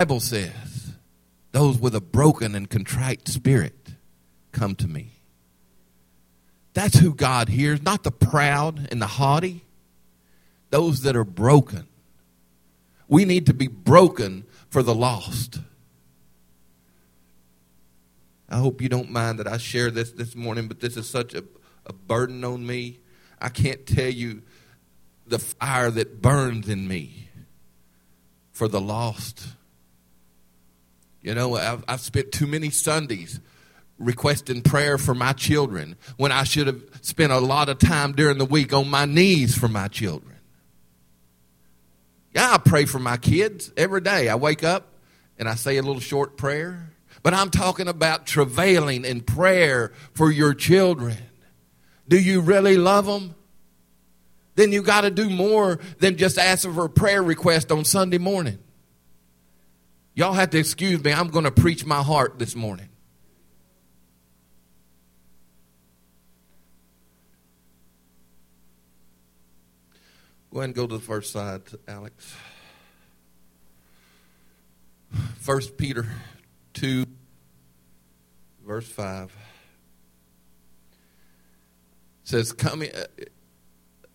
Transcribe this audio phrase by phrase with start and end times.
[0.00, 0.94] Bible says,
[1.52, 3.90] those with a broken and contrite spirit
[4.50, 5.10] come to me.
[6.72, 9.62] That's who God hears, not the proud and the haughty,
[10.70, 11.86] those that are broken.
[13.08, 15.60] We need to be broken for the lost.
[18.48, 21.34] I hope you don't mind that I share this this morning, but this is such
[21.34, 21.44] a,
[21.84, 23.00] a burden on me.
[23.38, 24.40] I can't tell you
[25.26, 27.28] the fire that burns in me
[28.50, 29.48] for the lost.
[31.22, 33.40] You know, I've, I've spent too many Sundays
[33.98, 38.38] requesting prayer for my children when I should have spent a lot of time during
[38.38, 40.36] the week on my knees for my children.
[42.34, 44.28] Yeah, I pray for my kids every day.
[44.28, 44.94] I wake up
[45.38, 46.90] and I say a little short prayer.
[47.22, 51.18] But I'm talking about travailing in prayer for your children.
[52.08, 53.34] Do you really love them?
[54.54, 58.18] Then you got to do more than just ask for a prayer request on Sunday
[58.18, 58.58] morning.
[60.20, 61.14] Y'all have to excuse me.
[61.14, 62.90] I'm going to preach my heart this morning.
[70.52, 72.34] Go ahead and go to the first side, Alex.
[75.38, 76.06] First Peter
[76.74, 77.06] 2,
[78.66, 79.34] verse 5
[82.24, 83.24] says, Coming, uh,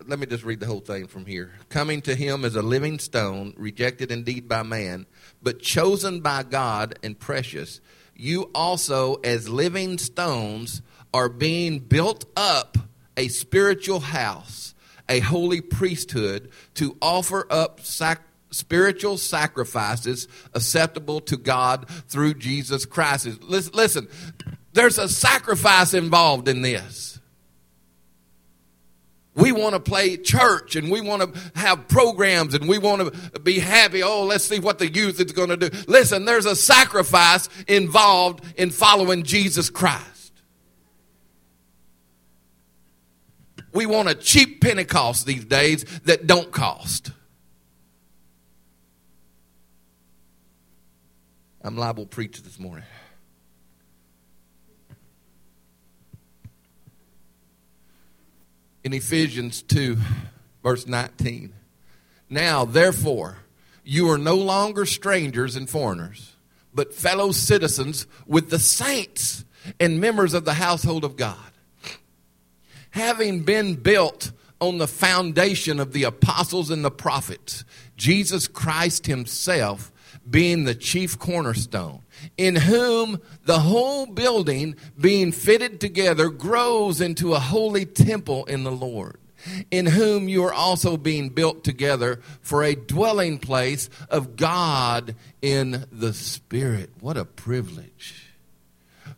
[0.05, 1.53] let me just read the whole thing from here.
[1.69, 5.07] Coming to him as a living stone, rejected indeed by man,
[5.45, 7.79] but chosen by God and precious,
[8.17, 10.81] you also, as living stones,
[11.13, 12.77] are being built up
[13.15, 14.75] a spiritual house
[15.09, 23.41] a holy priesthood to offer up sac- spiritual sacrifices acceptable to God through Jesus Christ.
[23.43, 24.07] Listen, listen,
[24.73, 27.19] there's a sacrifice involved in this.
[29.35, 33.39] We want to play church and we want to have programs and we want to
[33.41, 34.01] be happy.
[34.01, 35.69] Oh, let's see what the youth is going to do.
[35.87, 40.31] Listen, there's a sacrifice involved in following Jesus Christ.
[43.73, 47.11] We want a cheap Pentecost these days that don't cost.
[51.61, 52.85] I'm liable to preach this morning.
[58.85, 59.97] In Ephesians 2,
[60.63, 61.51] verse 19.
[62.29, 63.39] Now, therefore,
[63.83, 66.33] you are no longer strangers and foreigners,
[66.73, 69.43] but fellow citizens with the saints
[69.79, 71.35] and members of the household of God
[72.95, 74.31] having been built
[74.61, 77.65] on the foundation of the apostles and the prophets,
[77.97, 79.91] Jesus Christ Himself
[80.29, 82.01] being the chief cornerstone,
[82.37, 88.71] in whom the whole building being fitted together grows into a holy temple in the
[88.71, 89.17] Lord.
[89.69, 95.85] In whom you are also being built together for a dwelling place of God in
[95.91, 96.89] the Spirit.
[96.99, 98.25] What a privilege.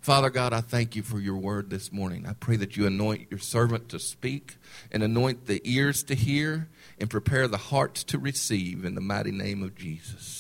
[0.01, 2.25] Father God, I thank you for your word this morning.
[2.27, 4.55] I pray that you anoint your servant to speak
[4.91, 6.69] and anoint the ears to hear
[6.99, 10.36] and prepare the hearts to receive in the mighty name of Jesus.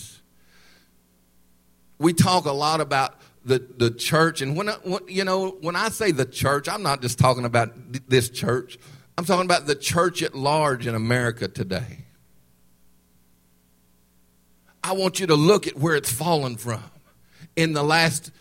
[1.99, 5.75] We talk a lot about the, the church, and when, I, when you know when
[5.75, 7.73] I say the church, I'm not just talking about
[8.07, 8.77] this church.
[9.17, 12.05] I'm talking about the church at large in America today.
[14.83, 16.83] I want you to look at where it's fallen from
[17.55, 18.31] in the last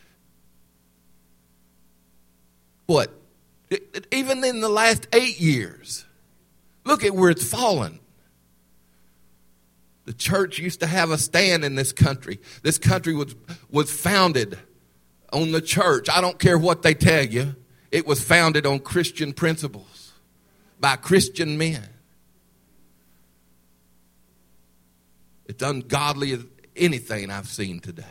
[2.87, 3.11] what?
[4.13, 6.05] Even in the last eight years.
[6.85, 7.99] Look at where it's fallen.
[10.07, 12.39] The church used to have a stand in this country.
[12.63, 13.35] This country was,
[13.71, 14.57] was founded
[15.33, 16.09] on the church.
[16.09, 17.57] I don't care what they tell you,
[17.91, 20.13] it was founded on Christian principles
[20.81, 21.89] by Christian men.
[25.47, 26.45] It's ungodly as
[26.77, 28.05] anything I've seen today.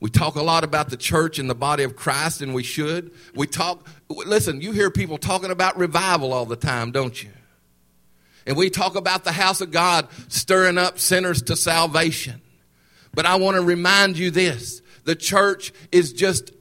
[0.00, 3.12] We talk a lot about the church and the body of Christ, and we should.
[3.34, 7.30] We talk, listen, you hear people talking about revival all the time, don't you?
[8.48, 12.40] And we talk about the house of God stirring up sinners to salvation.
[13.12, 16.52] But I want to remind you this the church is just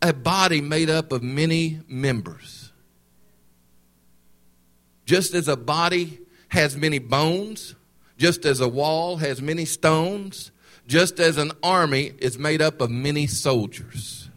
[0.00, 2.72] a body made up of many members.
[5.04, 6.18] Just as a body
[6.48, 7.74] has many bones,
[8.16, 10.50] just as a wall has many stones,
[10.86, 14.30] just as an army is made up of many soldiers.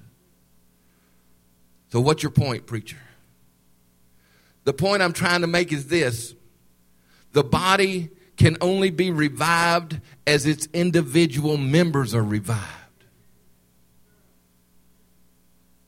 [1.88, 3.00] So, what's your point, preacher?
[4.66, 6.36] The point I'm trying to make is this
[7.34, 12.66] the body can only be revived as its individual members are revived.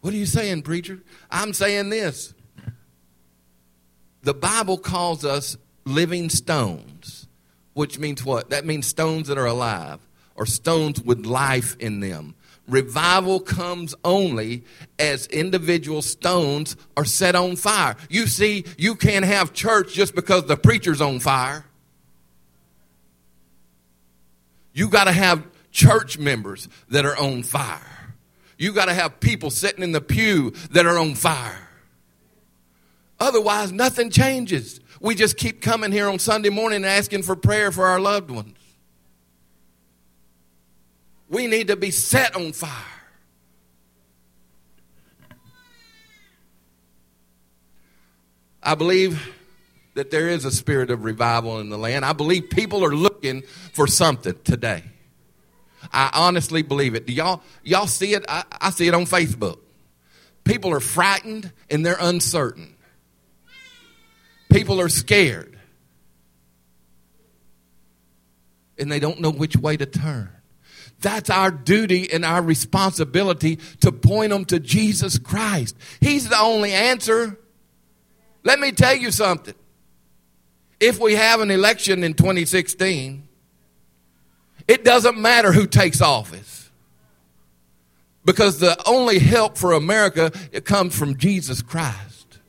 [0.01, 0.99] What are you saying, preacher?
[1.29, 2.33] I'm saying this.
[4.23, 7.27] The Bible calls us living stones
[7.73, 8.49] which means what?
[8.49, 9.99] That means stones that are alive
[10.35, 12.35] or stones with life in them.
[12.71, 14.63] Revival comes only
[14.97, 17.97] as individual stones are set on fire.
[18.09, 21.65] You see, you can't have church just because the preacher's on fire.
[24.73, 28.15] You got to have church members that are on fire.
[28.57, 31.67] You got to have people sitting in the pew that are on fire.
[33.19, 34.79] Otherwise, nothing changes.
[35.01, 38.31] We just keep coming here on Sunday morning and asking for prayer for our loved
[38.31, 38.60] ones.
[41.31, 42.69] We need to be set on fire.
[48.61, 49.33] I believe
[49.93, 52.03] that there is a spirit of revival in the land.
[52.03, 54.83] I believe people are looking for something today.
[55.91, 57.07] I honestly believe it.
[57.07, 58.25] Do y'all y'all see it?
[58.27, 59.59] I, I see it on Facebook.
[60.43, 62.75] People are frightened and they're uncertain.
[64.51, 65.57] People are scared.
[68.77, 70.29] And they don't know which way to turn.
[71.01, 75.75] That's our duty and our responsibility to point them to Jesus Christ.
[75.99, 77.39] He's the only answer.
[78.43, 79.55] Let me tell you something.
[80.79, 83.27] If we have an election in 2016,
[84.67, 86.69] it doesn't matter who takes office.
[88.23, 92.39] Because the only help for America it comes from Jesus Christ.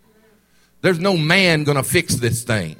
[0.82, 2.76] There's no man going to fix this thing.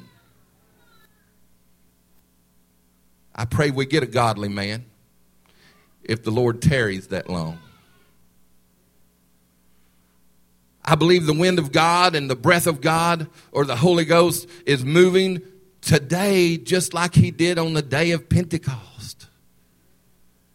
[3.35, 4.85] I pray we get a godly man
[6.03, 7.59] if the Lord tarries that long.
[10.85, 14.49] I believe the wind of God and the breath of God or the Holy Ghost
[14.65, 15.41] is moving
[15.81, 19.27] today just like he did on the day of Pentecost.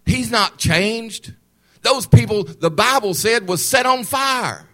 [0.04, 1.34] He's not changed.
[1.82, 4.68] Those people, the Bible said, was set on fire.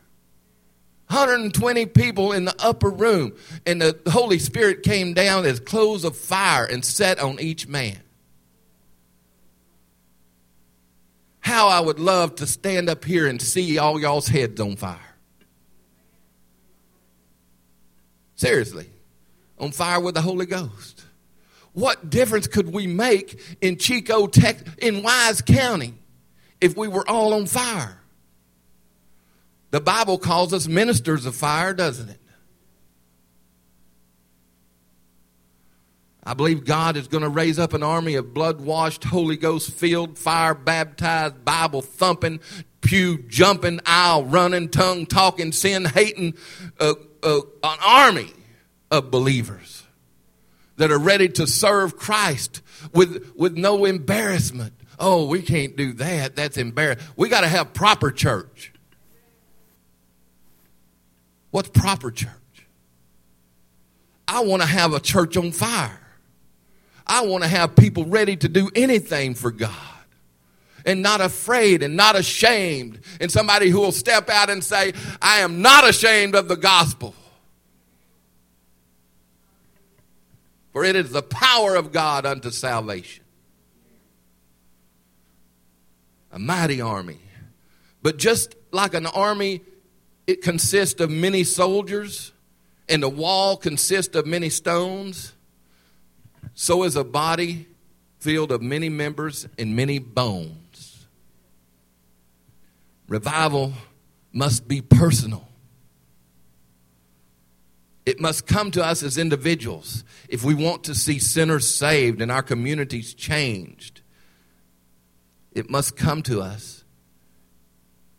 [1.09, 3.35] 120 people in the upper room,
[3.67, 7.99] and the Holy Spirit came down as clothes of fire and set on each man.
[11.45, 14.99] How I would love to stand up here and see all y'all's heads on fire.
[18.35, 18.89] Seriously,
[19.59, 21.05] on fire with the Holy Ghost.
[21.75, 25.93] What difference could we make in Chico, Tech, in Wise County
[26.63, 27.99] if we were all on fire?
[29.71, 32.21] The Bible calls us ministers of fire, doesn't it?
[36.27, 39.73] I believe God is going to raise up an army of blood washed, Holy Ghost
[39.73, 42.41] filled, fire baptized, Bible thumping,
[42.81, 46.35] pew jumping, aisle running, tongue talking, sin hating,
[46.81, 48.33] uh, uh, an army
[48.91, 49.83] of believers
[50.77, 52.63] that are ready to serve Christ
[52.93, 54.73] with, with no embarrassment.
[54.99, 56.37] Oh, we can't do that.
[56.37, 57.05] That's embarrassing.
[57.17, 58.73] We got to have proper church.
[61.51, 62.31] What's proper church?
[64.27, 66.01] I want to have a church on fire.
[67.07, 69.71] I want to have people ready to do anything for God
[70.87, 73.01] and not afraid and not ashamed.
[73.21, 77.15] And somebody who will step out and say, I am not ashamed of the gospel.
[80.73, 83.25] For it is the power of God unto salvation.
[86.33, 87.21] A mighty army.
[88.03, 89.63] But just like an army
[90.27, 92.33] it consists of many soldiers,
[92.89, 95.33] and the wall consists of many stones.
[96.53, 97.67] So is a body
[98.19, 101.07] filled of many members and many bones.
[103.09, 103.73] Revival
[104.33, 105.49] must be personal.
[108.07, 112.31] It must come to us as individuals if we want to see sinners saved and
[112.31, 114.03] our communities changed.
[115.53, 116.85] It must come to us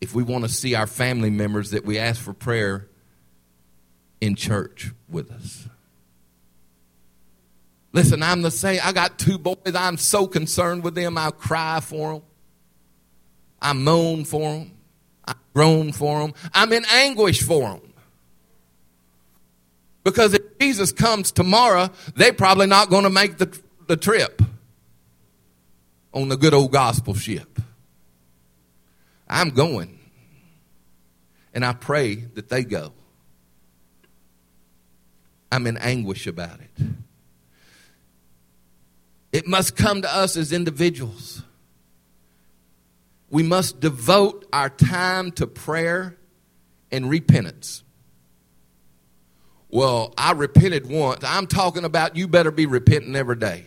[0.02, 2.88] if we want to see our family members that we ask for prayer
[4.22, 5.68] in church with us.
[7.96, 8.82] Listen, I'm the same.
[8.84, 9.74] I got two boys.
[9.74, 11.18] I'm so concerned with them.
[11.18, 12.22] I cry for them.
[13.62, 14.72] I moan for them.
[15.26, 16.34] I groan for them.
[16.54, 17.94] I'm in anguish for them.
[20.04, 24.42] Because if Jesus comes tomorrow, they're probably not going to make the, the trip
[26.14, 27.62] on the good old gospel ship.
[29.26, 29.98] I'm going.
[31.54, 32.92] And I pray that they go.
[35.50, 37.05] I'm in anguish about it.
[39.36, 41.44] It must come to us as individuals.
[43.30, 46.16] We must devote our time to prayer
[46.90, 47.84] and repentance.
[49.68, 51.26] Well, I repented once.
[51.26, 53.66] I'm talking about you better be repenting every day.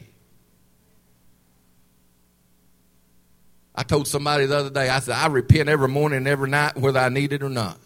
[3.75, 6.79] I told somebody the other day, I said, I repent every morning and every night,
[6.79, 7.79] whether I need it or not.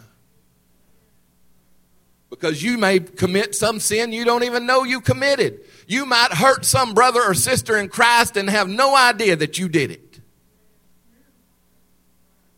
[2.30, 5.62] Because you may commit some sin you don't even know you committed.
[5.86, 9.68] You might hurt some brother or sister in Christ and have no idea that you
[9.68, 10.20] did it.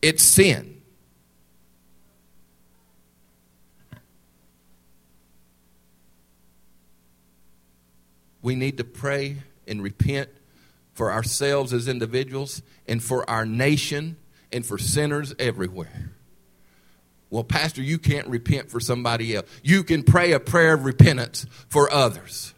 [0.01, 0.81] It's sin.
[8.41, 10.29] We need to pray and repent
[10.93, 14.17] for ourselves as individuals and for our nation
[14.51, 16.11] and for sinners everywhere.
[17.29, 19.49] Well, Pastor, you can't repent for somebody else.
[19.63, 22.53] You can pray a prayer of repentance for others.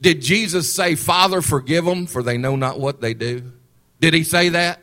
[0.00, 3.52] Did Jesus say, Father, forgive them, for they know not what they do?
[4.00, 4.80] Did he say that?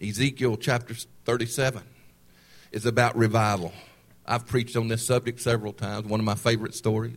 [0.00, 0.94] Ezekiel chapter
[1.24, 1.82] 37
[2.72, 3.72] is about revival.
[4.26, 7.16] I've preached on this subject several times, one of my favorite stories.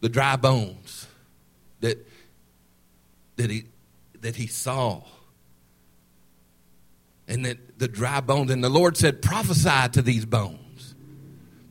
[0.00, 1.06] The dry bones
[1.80, 2.06] that,
[3.36, 3.64] that, he,
[4.20, 5.02] that he saw.
[7.28, 10.94] And that the dry bones, and the Lord said, prophesy to these bones.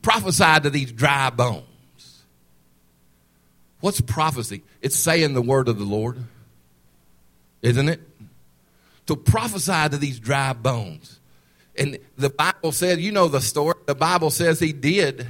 [0.02, 1.64] Prophesy to these dry bones.
[3.80, 4.62] What's prophecy?
[4.82, 6.18] It's saying the word of the Lord,
[7.62, 8.00] isn't it?
[9.06, 11.20] To prophesy to these dry bones.
[11.78, 15.26] And the Bible says, you know the story, the Bible says he did.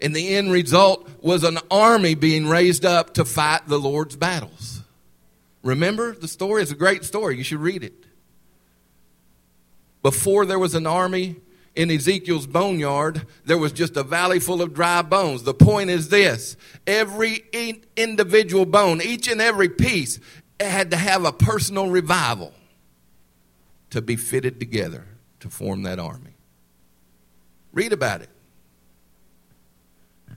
[0.00, 4.82] And the end result was an army being raised up to fight the Lord's battles.
[5.62, 6.62] Remember the story?
[6.62, 7.36] It's a great story.
[7.36, 8.04] You should read it.
[10.02, 11.36] Before there was an army
[11.74, 15.42] in Ezekiel's boneyard, there was just a valley full of dry bones.
[15.42, 17.44] The point is this every
[17.96, 20.18] individual bone, each and every piece,
[20.60, 22.52] had to have a personal revival
[23.90, 25.06] to be fitted together
[25.40, 26.34] to form that army.
[27.72, 28.30] Read about it.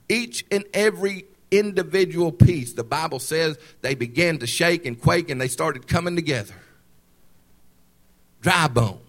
[0.08, 5.40] Each and every individual piece, the Bible says they began to shake and quake and
[5.40, 6.56] they started coming together.
[8.42, 9.00] Dry bones.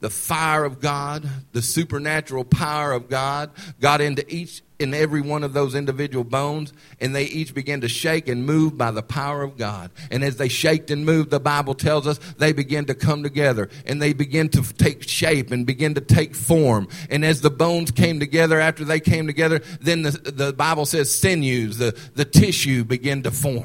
[0.00, 5.44] The fire of God, the supernatural power of God got into each and every one
[5.44, 9.42] of those individual bones, and they each began to shake and move by the power
[9.42, 9.90] of God.
[10.10, 13.68] And as they shaked and moved, the Bible tells us they began to come together
[13.84, 16.88] and they began to take shape and begin to take form.
[17.10, 21.14] And as the bones came together, after they came together, then the, the Bible says
[21.14, 23.64] sinews, the, the tissue began to form.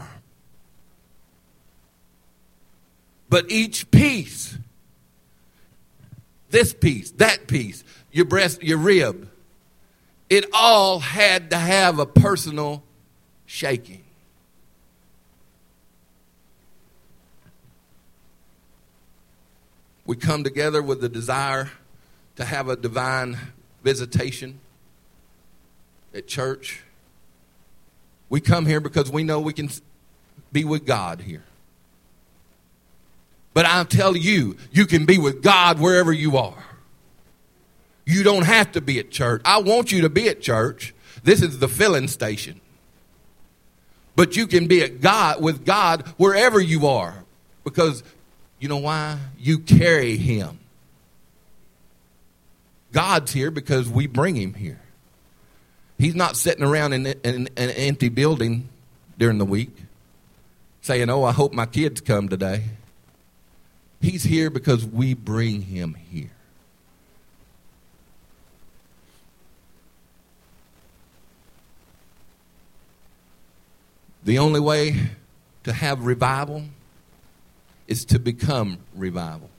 [3.30, 4.58] But each piece
[6.56, 7.84] this piece, that piece,
[8.14, 9.30] your breast, your rib.
[10.30, 12.82] It all had to have a personal
[13.46, 14.06] shaking.
[20.06, 21.72] We come together with the desire
[22.38, 23.38] to have a divine
[23.84, 24.62] visitation
[26.14, 26.84] at church.
[28.30, 29.70] We come here because we know we can
[30.54, 31.44] be with God here.
[33.56, 36.62] But I'll tell you, you can be with God wherever you are.
[38.06, 39.42] You don't have to be at church.
[39.46, 40.94] I want you to be at church.
[41.24, 42.60] This is the filling station.
[44.14, 47.24] But you can be at God with God wherever you are.
[47.64, 48.04] Because
[48.60, 49.20] you know why?
[49.40, 50.60] You carry him.
[52.92, 54.82] God's here because we bring him here.
[55.98, 58.68] He's not sitting around in, in, in an empty building
[59.18, 59.72] during the week
[60.82, 62.64] saying, Oh, I hope my kids come today.
[64.06, 66.30] He's here because we bring him here.
[74.24, 75.10] The only way
[75.64, 76.66] to have revival
[77.88, 79.50] is to become revival.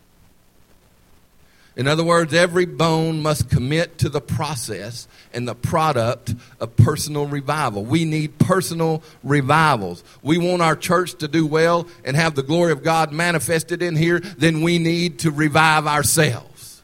[1.77, 7.27] In other words, every bone must commit to the process and the product of personal
[7.27, 7.85] revival.
[7.85, 10.03] We need personal revivals.
[10.23, 13.95] We want our church to do well and have the glory of God manifested in
[13.95, 16.83] here, then we need to revive ourselves.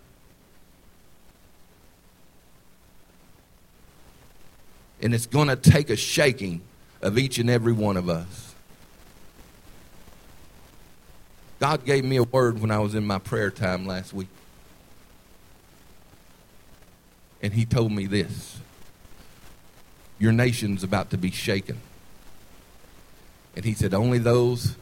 [5.01, 6.61] And it's going to take a shaking
[7.01, 8.55] of each and every one of us.
[11.59, 14.29] God gave me a word when I was in my prayer time last week.
[17.43, 18.61] And he told me this
[20.19, 21.79] Your nation's about to be shaken.
[23.57, 24.77] And he said, Only those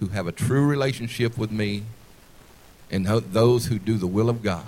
[0.00, 1.82] who have a true relationship with me
[2.90, 4.66] and those who do the will of God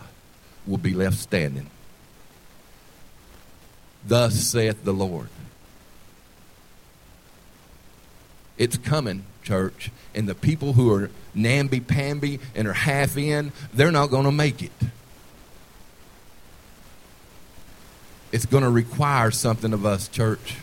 [0.66, 1.70] will be left standing.
[4.06, 5.28] Thus saith the Lord.
[8.56, 9.90] It's coming, church.
[10.14, 14.32] And the people who are namby pamby and are half in, they're not going to
[14.32, 14.72] make it.
[18.30, 20.56] It's going to require something of us, church.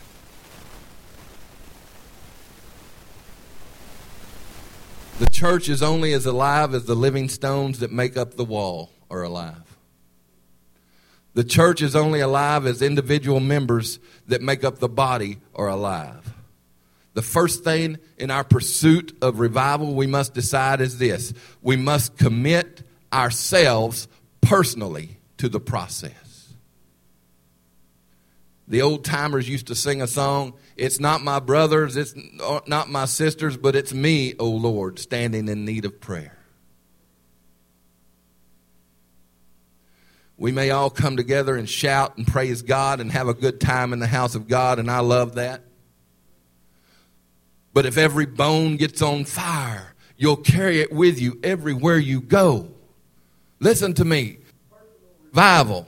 [5.18, 8.92] The church is only as alive as the living stones that make up the wall
[9.10, 9.78] are alive.
[11.34, 16.34] The church is only alive as individual members that make up the body are alive.
[17.14, 22.18] The first thing in our pursuit of revival we must decide is this we must
[22.18, 24.08] commit ourselves
[24.42, 26.25] personally to the process.
[28.68, 32.90] The old timers used to sing a song, It's not my brothers, it's uh, not
[32.90, 36.38] my sisters, but it's me, O Lord, standing in need of prayer.
[40.38, 43.94] We may all come together and shout and praise God and have a good time
[43.94, 45.62] in the house of God, and I love that.
[47.74, 52.70] But if every bone gets on fire, you'll carry it with you everywhere you go.
[53.60, 54.40] Listen to me.
[55.26, 55.88] Revival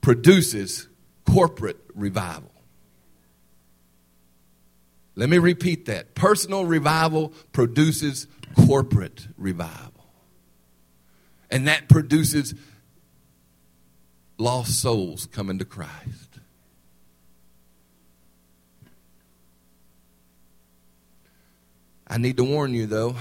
[0.00, 0.88] produces
[1.28, 2.50] corporate revival.
[5.14, 6.14] Let me repeat that.
[6.14, 8.26] Personal revival produces
[8.66, 9.92] corporate revival.
[11.50, 12.54] And that produces
[14.38, 16.38] lost souls coming to Christ.
[22.06, 23.16] I need to warn you, though,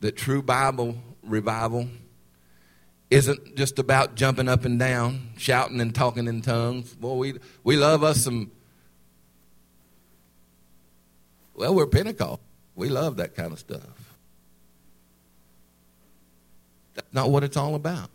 [0.00, 1.88] that true Bible revival
[3.12, 6.96] isn't just about jumping up and down, shouting and talking in tongues.
[6.98, 8.50] Well, we, we love us some.
[11.54, 12.40] Well, we're Pentecost.
[12.74, 14.16] We love that kind of stuff.
[16.94, 18.08] That's not what it's all about.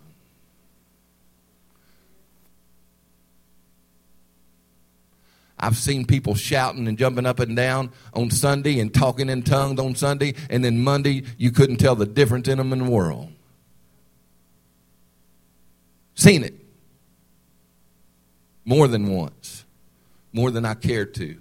[5.59, 9.79] I've seen people shouting and jumping up and down on Sunday and talking in tongues
[9.79, 13.31] on Sunday, and then Monday you couldn't tell the difference in them in the world.
[16.17, 16.55] Seen it
[18.65, 19.63] more than once,
[20.33, 21.37] more than I care to.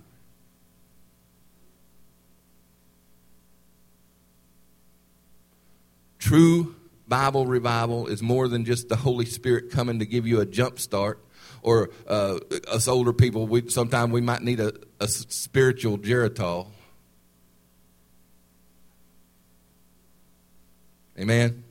[6.19, 6.77] True
[7.09, 10.79] Bible revival is more than just the Holy Spirit coming to give you a jump
[10.79, 11.25] start
[11.63, 16.69] or uh, us older people, we, sometimes we might need a, a spiritual geritol.
[21.19, 21.65] Amen.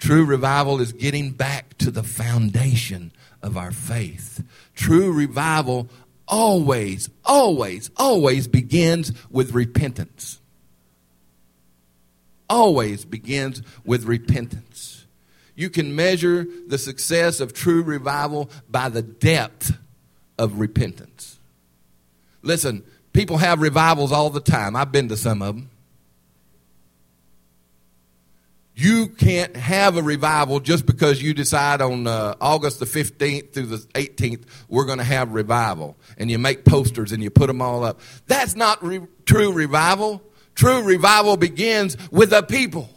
[0.00, 4.42] True revival is getting back to the foundation of our faith.
[4.74, 5.88] True revival
[6.26, 10.40] always, always, always begins with repentance.
[12.48, 15.04] Always begins with repentance.
[15.54, 19.76] You can measure the success of true revival by the depth
[20.38, 21.38] of repentance.
[22.40, 22.82] Listen,
[23.12, 24.74] people have revivals all the time.
[24.74, 25.70] I've been to some of them.
[28.80, 33.66] You can't have a revival just because you decide on uh, August the 15th through
[33.66, 35.98] the 18th, we're going to have revival.
[36.16, 38.00] And you make posters and you put them all up.
[38.26, 40.22] That's not re- true revival.
[40.54, 42.88] True revival begins with the people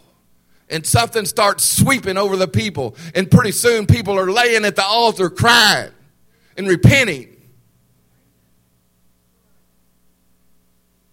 [0.70, 2.96] and something starts sweeping over the people.
[3.14, 5.90] And pretty soon people are laying at the altar crying
[6.56, 7.36] and repenting.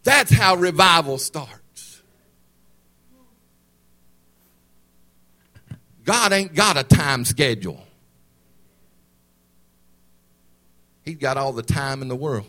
[0.03, 1.60] That's how revival starts.
[6.03, 7.85] God ain't got a time schedule.
[11.03, 12.45] He's got all the time in the world.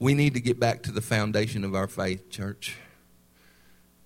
[0.00, 2.76] we need to get back to the foundation of our faith, church.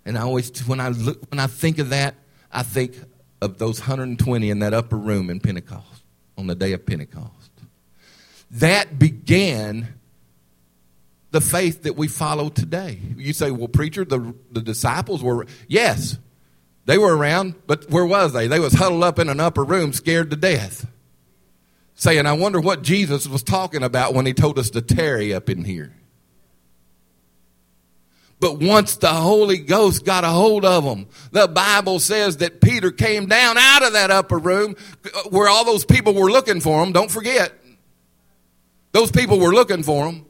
[0.05, 2.17] And I always, when I look, when I think of that,
[2.53, 2.97] I think
[3.41, 6.03] of those 120 in that upper room in Pentecost
[6.37, 7.44] on the day of Pentecost.
[8.55, 9.95] That began
[11.31, 13.01] the faith that we follow today.
[13.17, 16.19] You say, well, preacher, the, the disciples were, yes,
[16.87, 18.47] they were around, but where was they?
[18.47, 20.87] They was huddled up in an upper room, scared to death
[21.95, 25.49] saying, I wonder what Jesus was talking about when he told us to tarry up
[25.49, 25.95] in here.
[28.41, 32.91] But once the Holy Ghost got a hold of them, the Bible says that Peter
[32.91, 36.83] came down out of that upper room uh, where all those people were looking for
[36.83, 36.93] him.
[36.93, 37.53] Don't forget.
[38.95, 40.25] Those people were looking for him.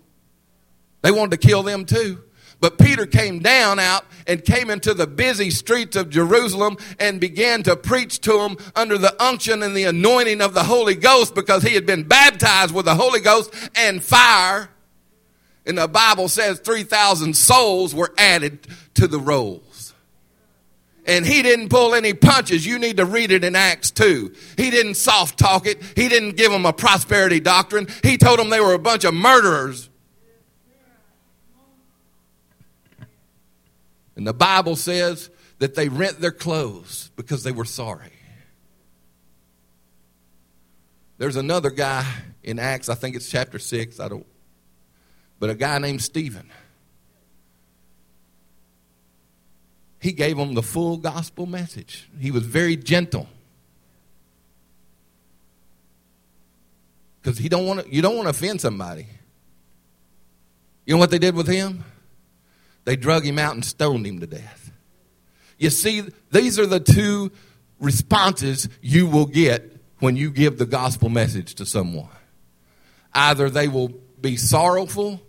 [1.02, 2.24] They wanted to kill them too.
[2.60, 7.62] But Peter came down out and came into the busy streets of Jerusalem and began
[7.64, 11.62] to preach to them under the unction and the anointing of the Holy Ghost because
[11.62, 14.70] he had been baptized with the Holy Ghost and fire.
[15.66, 19.73] And the Bible says 3,000 souls were added to the rolls.
[21.06, 22.64] And he didn't pull any punches.
[22.64, 24.34] You need to read it in Acts 2.
[24.56, 25.82] He didn't soft talk it.
[25.96, 27.88] He didn't give them a prosperity doctrine.
[28.02, 29.90] He told them they were a bunch of murderers
[34.16, 38.12] And the Bible says that they rent their clothes because they were sorry.
[41.18, 42.06] There's another guy
[42.42, 44.26] in Acts, I think it's chapter 6, I don't,
[45.38, 46.50] but a guy named Stephen.
[50.04, 52.10] He gave them the full gospel message.
[52.20, 53.26] He was very gentle.
[57.22, 59.06] Because he don't want you don't want to offend somebody.
[60.84, 61.84] You know what they did with him?
[62.84, 64.70] They drug him out and stoned him to death.
[65.56, 67.32] You see, these are the two
[67.80, 72.10] responses you will get when you give the gospel message to someone.
[73.14, 75.22] Either they will be sorrowful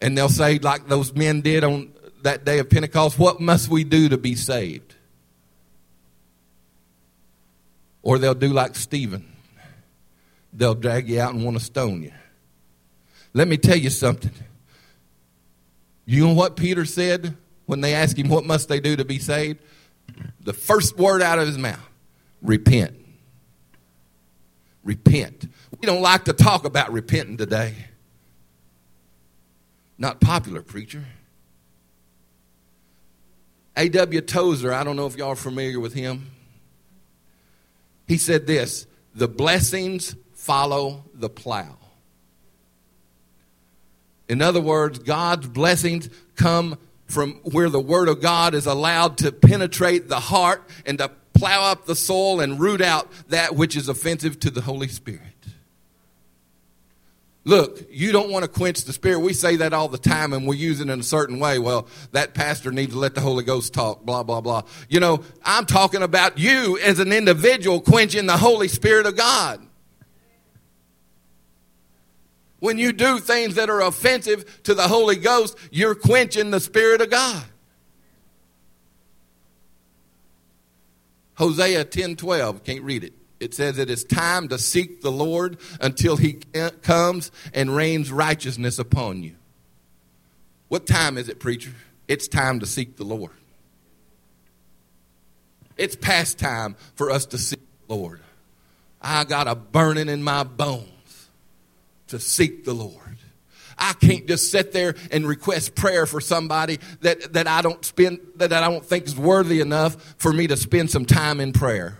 [0.00, 3.84] and they'll say, like those men did on that day of Pentecost, What must we
[3.84, 4.94] do to be saved?
[8.02, 9.30] Or they'll do like Stephen.
[10.52, 12.12] They'll drag you out and want to stone you.
[13.32, 14.32] Let me tell you something.
[16.06, 19.18] You know what Peter said when they asked him, What must they do to be
[19.18, 19.60] saved?
[20.40, 21.78] The first word out of his mouth
[22.42, 22.96] repent.
[24.82, 25.46] Repent.
[25.80, 27.74] We don't like to talk about repenting today.
[29.98, 31.04] Not popular, preacher.
[33.76, 34.20] A.W.
[34.22, 36.30] Tozer, I don't know if y'all are familiar with him.
[38.06, 41.76] He said this the blessings follow the plow.
[44.28, 49.32] In other words, God's blessings come from where the Word of God is allowed to
[49.32, 53.88] penetrate the heart and to plow up the soul and root out that which is
[53.88, 55.29] offensive to the Holy Spirit.
[57.44, 59.20] Look, you don't want to quench the spirit.
[59.20, 61.58] We say that all the time and we use it in a certain way.
[61.58, 64.62] Well, that pastor needs to let the Holy Ghost talk, blah, blah, blah.
[64.90, 69.66] You know, I'm talking about you as an individual quenching the Holy Spirit of God.
[72.58, 77.00] When you do things that are offensive to the Holy Ghost, you're quenching the Spirit
[77.00, 77.42] of God.
[81.34, 83.14] Hosea 10 12, can't read it.
[83.40, 86.34] It says it is time to seek the Lord until he
[86.82, 89.34] comes and rains righteousness upon you.
[90.68, 91.72] What time is it, preacher?
[92.06, 93.32] It's time to seek the Lord.
[95.78, 98.20] It's past time for us to seek the Lord.
[99.00, 101.28] I got a burning in my bones
[102.08, 103.16] to seek the Lord.
[103.78, 108.20] I can't just sit there and request prayer for somebody that, that I don't spend
[108.36, 111.99] that I don't think is worthy enough for me to spend some time in prayer.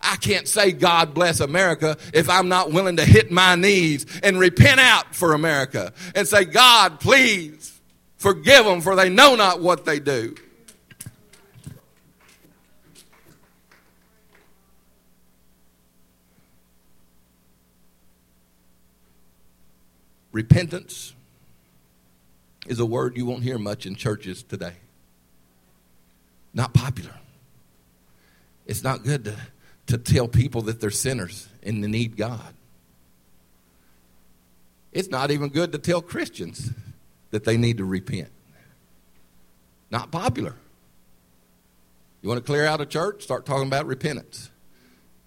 [0.00, 4.38] I can't say God bless America if I'm not willing to hit my knees and
[4.38, 7.80] repent out for America and say, God, please
[8.16, 10.34] forgive them for they know not what they do.
[20.30, 21.14] Repentance
[22.68, 24.74] is a word you won't hear much in churches today.
[26.54, 27.14] Not popular.
[28.66, 29.36] It's not good to,
[29.88, 32.54] to tell people that they're sinners and they need God.
[34.92, 36.70] It's not even good to tell Christians
[37.30, 38.30] that they need to repent.
[39.90, 40.54] Not popular.
[42.22, 43.22] You want to clear out a church?
[43.22, 44.50] Start talking about repentance.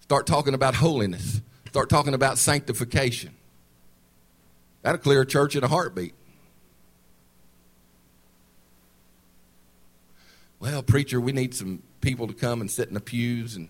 [0.02, 1.42] Start talking about holiness.
[1.70, 3.34] Start talking about sanctification.
[4.82, 6.14] That'll clear a church in a heartbeat.
[10.60, 13.70] Well, preacher, we need some people to come and sit in the pews and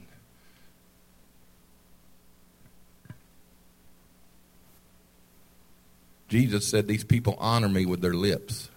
[6.32, 8.70] Jesus said these people honor me with their lips,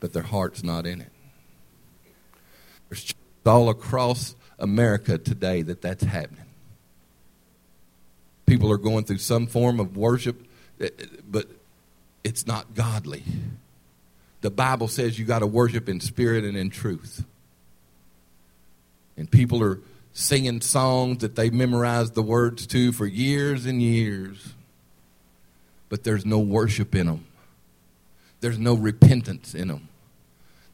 [0.00, 1.12] but their heart's not in it.
[2.90, 3.14] There's
[3.46, 6.44] all across America today that that's happening
[8.48, 10.42] people are going through some form of worship,
[10.80, 10.88] eh,
[11.30, 11.46] but
[12.24, 13.22] it's not godly.
[14.40, 17.24] The Bible says you got to worship in spirit and in truth.
[19.16, 19.80] And people are
[20.12, 24.54] singing songs that they memorized the words to for years and years,
[25.88, 27.24] but there's no worship in them.
[28.40, 29.88] There's no repentance in them.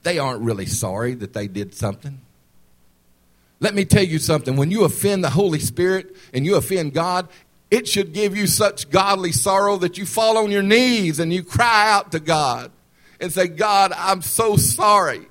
[0.03, 2.20] They aren't really sorry that they did something.
[3.61, 4.57] Let me tell you something.
[4.57, 7.29] When you offend the Holy Spirit and you offend God,
[7.70, 11.42] it should give you such godly sorrow that you fall on your knees and you
[11.42, 12.70] cry out to God
[13.20, 15.27] and say, God, I'm so sorry.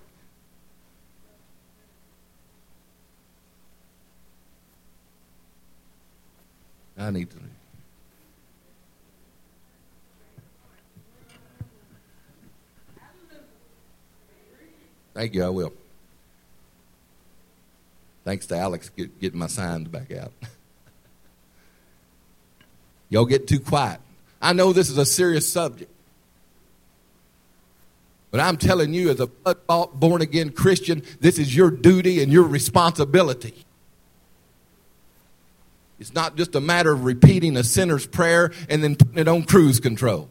[6.98, 7.38] I need to.
[15.14, 15.74] Thank you, I will.
[18.24, 20.32] Thanks to Alex get, getting my signs back out.
[23.10, 24.00] Y'all get too quiet.
[24.42, 25.92] I know this is a serious subject.
[28.32, 29.28] But I'm telling you, as a
[29.88, 33.54] born again Christian, this is your duty and your responsibility.
[36.00, 39.44] It's not just a matter of repeating a sinner's prayer and then putting it on
[39.44, 40.30] cruise control.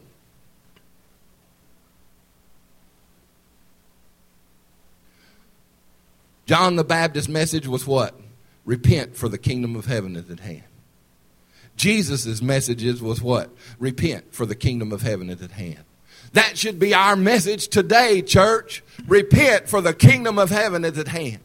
[6.46, 8.18] John the Baptist's message was what?
[8.64, 10.64] Repent, for the kingdom of heaven is at hand.
[11.76, 13.50] Jesus' messages was what?
[13.78, 15.85] Repent, for the kingdom of heaven is at hand.
[16.33, 18.83] That should be our message today, church.
[19.07, 21.40] Repent, for the kingdom of heaven is at hand.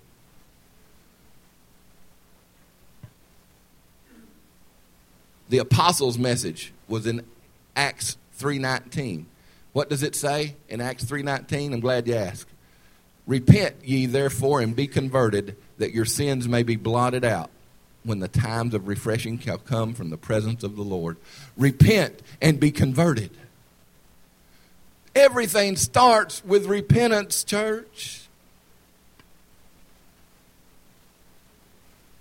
[5.50, 7.26] The apostles' message was in
[7.76, 9.26] Acts 3:19.
[9.72, 11.74] What does it say in Acts 3:19?
[11.74, 12.50] I'm glad you asked.
[13.28, 17.52] Repent ye therefore and be converted that your sins may be blotted out
[18.04, 21.18] when the times of refreshing shall come from the presence of the Lord.
[21.58, 23.32] Repent and be converted.
[25.14, 28.22] Everything starts with repentance, church.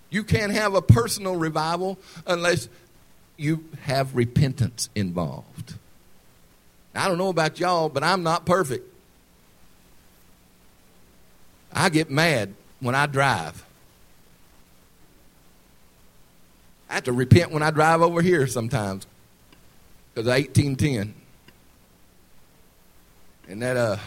[0.09, 2.67] You can't have a personal revival unless
[3.37, 5.75] you have repentance involved.
[6.95, 8.96] I don't know about y'all, but I'm not perfect.
[11.71, 13.63] I get mad when I drive.
[16.89, 19.05] I have to repent when I drive over here sometimes
[20.13, 21.13] because of 1810.
[23.49, 23.97] And that uh,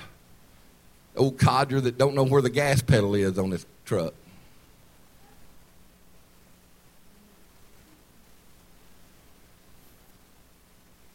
[1.16, 4.14] old codger that don't know where the gas pedal is on his truck.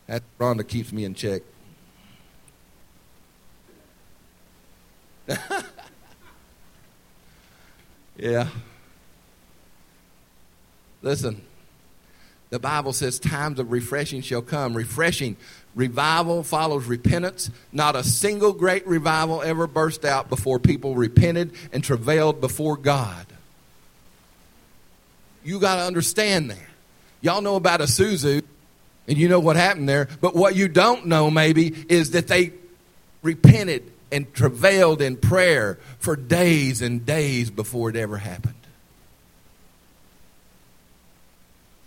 [0.07, 1.41] That Rhonda keeps me in check.
[8.17, 8.47] yeah.
[11.01, 11.41] Listen,
[12.49, 14.75] the Bible says times of refreshing shall come.
[14.75, 15.35] Refreshing,
[15.75, 17.51] revival follows repentance.
[17.71, 23.25] Not a single great revival ever burst out before people repented and travailed before God.
[25.43, 26.57] You got to understand that.
[27.21, 28.43] Y'all know about Azusa,
[29.07, 30.07] and you know what happened there.
[30.21, 32.53] But what you don't know, maybe, is that they
[33.21, 38.53] repented and travailed in prayer for days and days before it ever happened.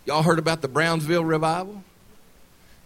[0.04, 1.84] Y'all heard about the Brownsville revival?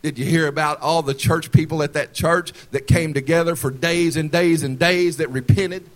[0.03, 3.71] Did you hear about all the church people at that church that came together for
[3.71, 5.89] days and days and days that repented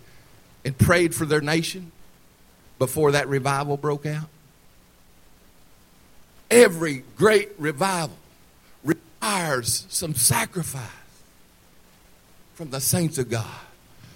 [0.63, 1.91] and prayed for their nation
[2.79, 4.29] before that revival broke out?
[6.49, 8.15] Every great revival
[8.85, 10.81] requires some sacrifice
[12.57, 13.45] from the saints of God.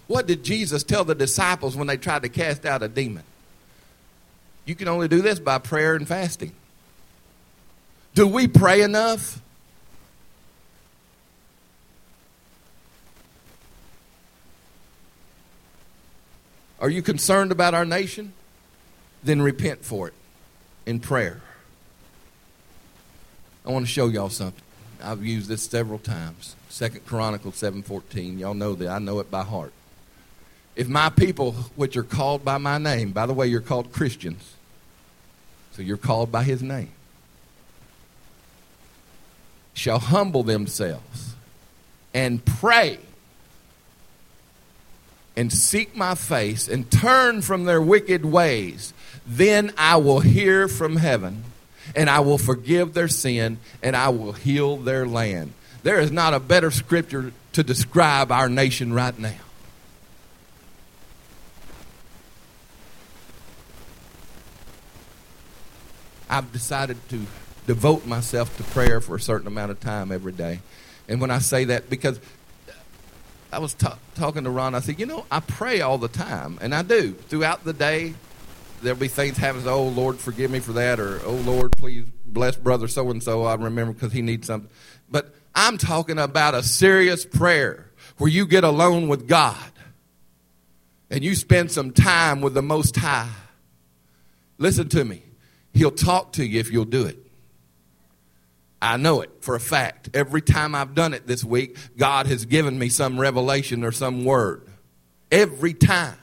[0.08, 3.22] What did Jesus tell the disciples when they tried to cast out a demon?
[4.66, 6.52] You can only do this by prayer and fasting.
[8.16, 9.40] Do we pray enough?
[16.80, 18.34] Are you concerned about our nation?
[19.24, 20.16] Then repent for it
[20.88, 21.42] in prayer.
[23.68, 24.64] I want to show y'all something.
[25.00, 26.56] I've used this several times.
[26.72, 28.40] Second Chronicles 7:14.
[28.40, 29.74] Y'all know that I know it by heart.
[30.76, 34.54] If my people which are called by my name, by the way, you're called Christians.
[35.74, 36.92] So you're called by his name
[39.74, 41.36] shall humble themselves
[42.14, 43.00] and pray
[45.36, 48.94] and seek my face and turn from their wicked ways,
[49.26, 51.46] then I will hear from heaven
[51.96, 55.54] and I will forgive their sin and I will heal their land.
[55.84, 59.36] There is not a better scripture to describe our nation right now.
[66.30, 67.26] I've decided to
[67.67, 70.62] devote myself to prayer for a certain amount of time every day.
[71.10, 72.22] And when I say that, because
[73.52, 76.58] I was ta- talking to Ron, I said, you know, I pray all the time,
[76.62, 77.12] and I do.
[77.13, 78.13] Throughout the day,
[78.82, 79.63] there'll be things happen.
[79.65, 83.44] Oh, Lord, forgive me for that, or Oh, Lord, please bless brother so and so.
[83.44, 84.70] I remember because he needs something.
[85.10, 89.58] But I'm talking about a serious prayer where you get alone with God
[91.10, 93.30] and you spend some time with the Most High.
[94.58, 95.24] Listen to me.
[95.74, 97.18] He'll talk to you if you'll do it.
[98.82, 100.10] I know it for a fact.
[100.14, 104.26] Every time I've done it this week, God has given me some revelation or some
[104.26, 104.68] word.
[105.32, 106.18] Every time.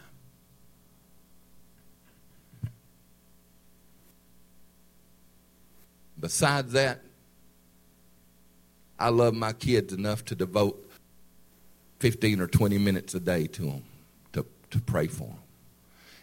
[6.19, 7.03] Besides that,
[8.99, 10.91] I love my kids enough to devote
[12.01, 13.83] 15 or 20 minutes a day to them,
[14.33, 15.39] to, to pray for them.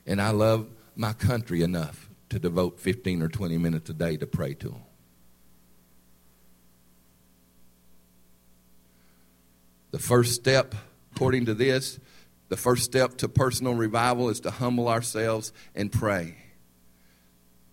[0.06, 4.28] And I love my country enough to devote 15 or 20 minutes a day to
[4.28, 4.82] pray to them.
[9.92, 10.76] The first step
[11.16, 11.98] according to this,
[12.50, 16.36] the first step to personal revival is to humble ourselves and pray.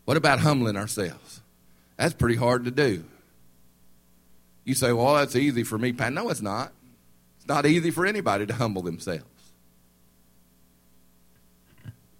[0.04, 1.42] What about humbling ourselves?
[1.96, 3.04] That's pretty hard to do.
[4.64, 6.12] You say, well, that's easy for me, Pat.
[6.12, 6.72] No, it's not.
[7.36, 9.24] It's not easy for anybody to humble themselves.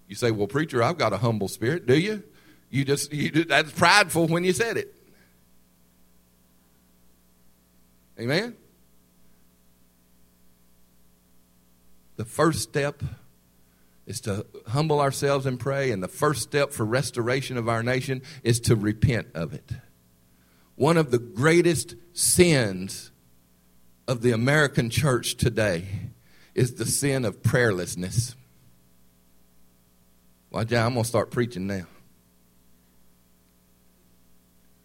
[0.09, 1.87] You say, well, preacher, I've got a humble spirit.
[1.87, 2.23] Do you?
[2.71, 4.95] You just, you, that's prideful when you said it.
[8.19, 8.57] Amen?
[12.17, 13.03] The first step
[14.07, 18.23] is to humble ourselves and pray, and the first step for restoration of our nation
[18.43, 19.73] is to repent of it.
[20.83, 23.13] One of the greatest sins
[24.09, 25.87] of the American church today
[26.57, 28.35] is the sin of prayerlessness.
[30.51, 31.85] Well, out, I'm going to start preaching now.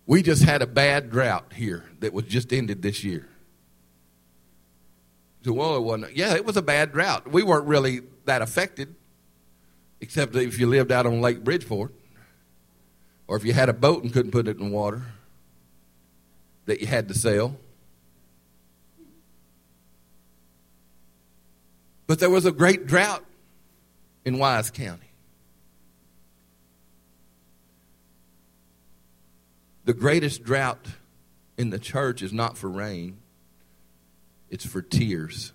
[0.05, 3.27] We just had a bad drought here that was just ended this year.
[5.43, 6.15] So, well, it wasn't.
[6.15, 7.27] Yeah, it was a bad drought.
[7.27, 8.93] We weren't really that affected,
[9.99, 11.91] except if you lived out on Lake Bridgeport,
[13.27, 15.01] or if you had a boat and couldn't put it in water
[16.67, 17.57] that you had to sell.
[22.05, 23.25] But there was a great drought
[24.23, 25.09] in Wise County.
[29.85, 30.85] The greatest drought
[31.57, 33.17] in the church is not for rain,
[34.49, 35.53] it's for tears.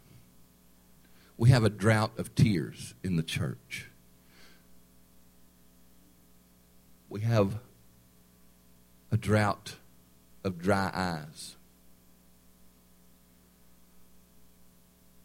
[1.36, 3.88] We have a drought of tears in the church.
[7.08, 7.58] We have
[9.10, 9.76] a drought
[10.44, 11.56] of dry eyes.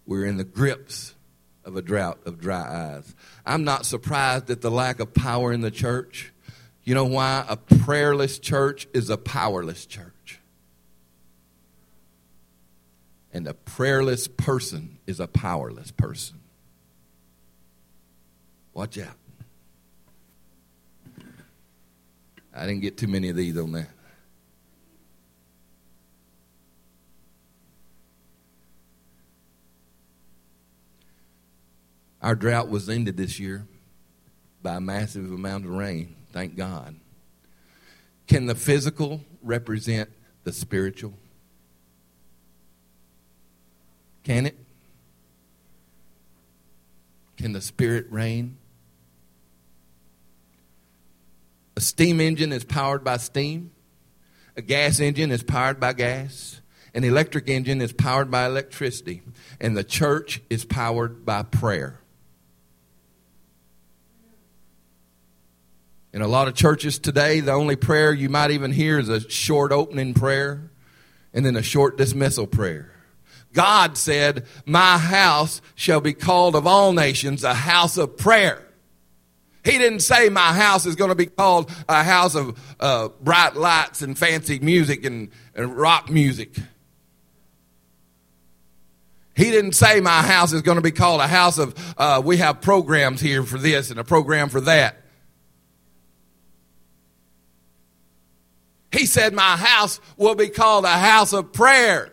[0.06, 1.16] We're in the grips
[1.66, 3.14] of a drought of dry eyes.
[3.46, 6.32] I'm not surprised at the lack of power in the church.
[6.84, 7.46] You know why?
[7.50, 10.40] A prayerless church is a powerless church.
[13.34, 16.40] And a prayerless person is a powerless person.
[18.74, 19.18] Watch out.
[22.56, 23.90] I didn't get too many of these on that.
[32.28, 33.66] Our drought was ended this year
[34.62, 36.18] by a massive amount of rain.
[36.34, 36.94] Thank God.
[38.28, 40.10] Can the physical represent
[40.44, 41.14] the spiritual?
[44.26, 44.58] Can it?
[47.38, 48.58] Can the spirit reign?
[51.78, 53.72] A steam engine is powered by steam.
[54.58, 56.60] A gas engine is powered by gas.
[56.94, 59.22] An electric engine is powered by electricity.
[59.62, 62.02] And the church is powered by prayer.
[66.18, 69.30] In a lot of churches today, the only prayer you might even hear is a
[69.30, 70.72] short opening prayer
[71.32, 72.92] and then a short dismissal prayer.
[73.54, 78.66] God said, My house shall be called of all nations a house of prayer.
[79.64, 83.56] He didn't say my house is going to be called a house of uh, bright
[83.56, 86.56] lights and fancy music and, and rock music.
[89.36, 92.38] He didn't say my house is going to be called a house of, uh, we
[92.38, 95.04] have programs here for this and a program for that.
[98.98, 102.12] He said, My house will be called a house of prayer.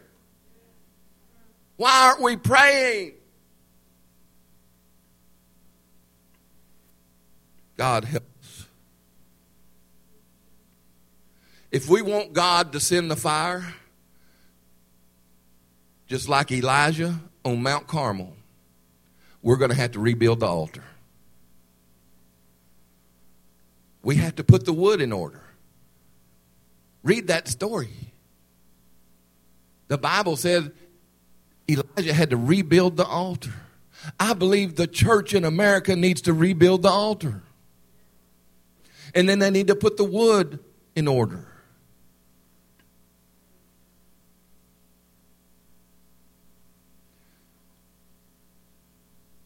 [1.77, 3.15] Why aren't we praying?
[7.79, 8.67] God help us.
[11.73, 13.75] If we want God to send the fire,
[16.07, 18.37] just like Elijah on Mount Carmel,
[19.43, 20.85] we're going to have to rebuild the altar.
[24.03, 25.44] We have to put the wood in order.
[27.05, 27.91] Read that story.
[29.89, 30.71] The Bible says
[31.69, 33.53] Elijah had to rebuild the altar.
[34.19, 37.43] I believe the church in America needs to rebuild the altar.
[39.15, 40.59] And then they need to put the wood
[40.97, 41.47] in order.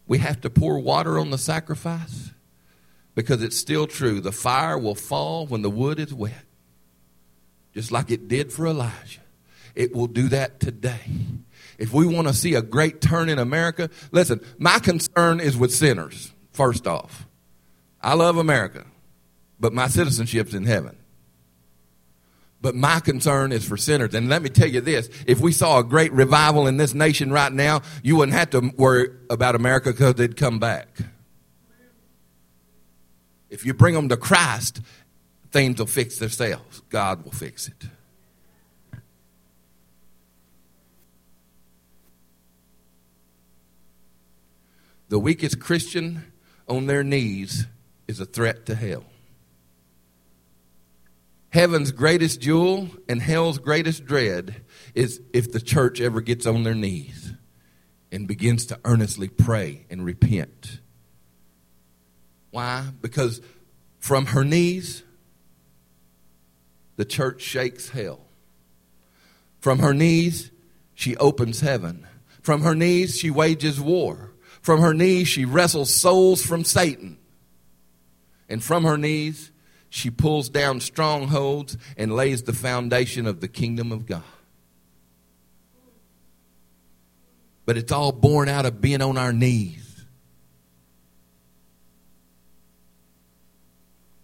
[0.07, 2.30] We have to pour water on the sacrifice
[3.14, 4.20] because it's still true.
[4.20, 6.47] The fire will fall when the wood is wet
[7.75, 9.21] just like it did for Elijah.
[9.75, 11.01] It will do that today.
[11.79, 15.73] If we want to see a great turn in America, listen, my concern is with
[15.73, 17.27] sinners, first off.
[18.01, 18.85] I love America,
[19.61, 20.97] but my citizenship's in heaven.
[22.61, 24.14] But my concern is for sinners.
[24.14, 27.31] And let me tell you this if we saw a great revival in this nation
[27.31, 30.89] right now, you wouldn't have to worry about America because they'd come back.
[33.49, 34.81] If you bring them to Christ,
[35.51, 36.82] things will fix themselves.
[36.90, 37.84] God will fix it.
[45.09, 46.32] The weakest Christian
[46.68, 47.66] on their knees
[48.07, 49.05] is a threat to hell.
[51.51, 54.62] Heaven's greatest jewel and hell's greatest dread
[54.94, 57.32] is if the church ever gets on their knees
[58.12, 60.80] and begins to earnestly pray and repent.
[62.51, 62.88] Why?
[63.01, 63.40] Because
[63.99, 65.03] from her knees,
[66.99, 68.18] the church shakes hell.
[69.61, 70.51] From her knees,
[70.94, 72.05] she opens heaven.
[72.42, 74.32] From her knees, she wages war.
[74.61, 77.16] From her knees, she wrestles souls from Satan.
[78.49, 79.53] And from her knees,
[79.88, 84.24] she pulls down strongholds and lays the foundation of the kingdom of God.
[87.64, 90.05] But it's all born out of being on our knees.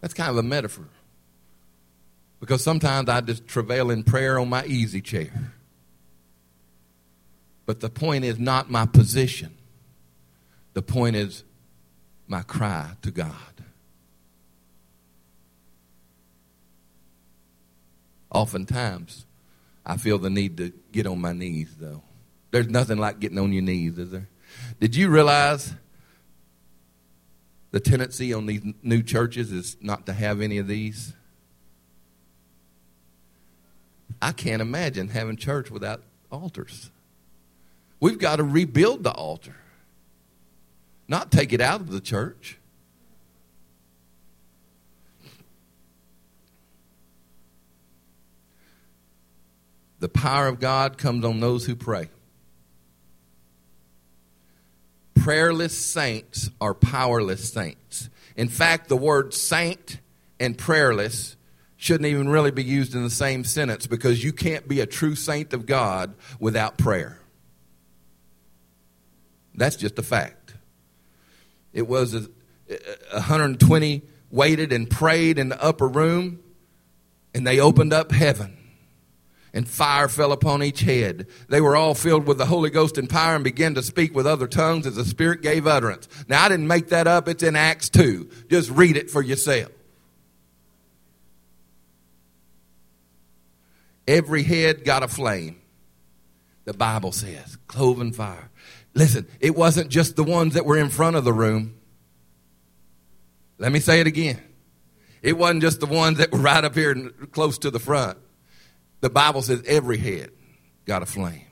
[0.01, 0.89] That's kind of a metaphor.
[2.45, 5.55] Because sometimes I just travail in prayer on my easy chair.
[7.65, 9.57] But the point is not my position,
[10.75, 11.43] the point is
[12.29, 13.33] my cry to God.
[18.31, 19.25] Oftentimes,
[19.87, 22.03] I feel the need to get on my knees, though.
[22.51, 24.29] There's nothing like getting on your knees, is there?
[24.81, 25.73] Did you realize
[27.71, 31.15] the tendency on these new churches is not to have any of these?
[34.25, 36.03] I can't imagine having church without
[36.33, 36.91] altars.
[38.01, 39.55] We've got to rebuild the altar,
[41.07, 42.57] not take it out of the church.
[50.01, 52.09] The power of God comes on those who pray.
[55.15, 58.09] Prayerless saints are powerless saints.
[58.37, 59.99] In fact, the word saint
[60.41, 61.37] and prayerless
[61.85, 65.15] shouldn't even really be used in the same sentence because you can't be a true
[65.15, 67.21] saint of God without prayer.
[69.55, 70.55] That's just a fact.
[71.75, 72.21] It was a,
[73.13, 76.41] 120 waited and prayed in the upper room,
[77.35, 78.57] and they opened up heaven
[79.53, 81.27] and fire fell upon each head.
[81.51, 84.27] They were all filled with the Holy Ghost and power and began to speak with
[84.27, 86.09] other tongues as the Spirit gave utterance.
[86.29, 87.29] Now, I didn't make that up.
[87.29, 88.31] It's in Acts 2.
[88.49, 89.71] Just read it for yourself.
[94.07, 95.61] Every head got a flame.
[96.65, 98.51] The Bible says, cloven fire.
[98.95, 101.75] Listen, it wasn't just the ones that were in front of the room.
[103.59, 104.41] Let me say it again.
[105.23, 106.95] It wasn't just the ones that were right up here
[107.33, 108.19] close to the front.
[109.01, 110.31] The Bible says every head
[110.85, 111.47] got a flame.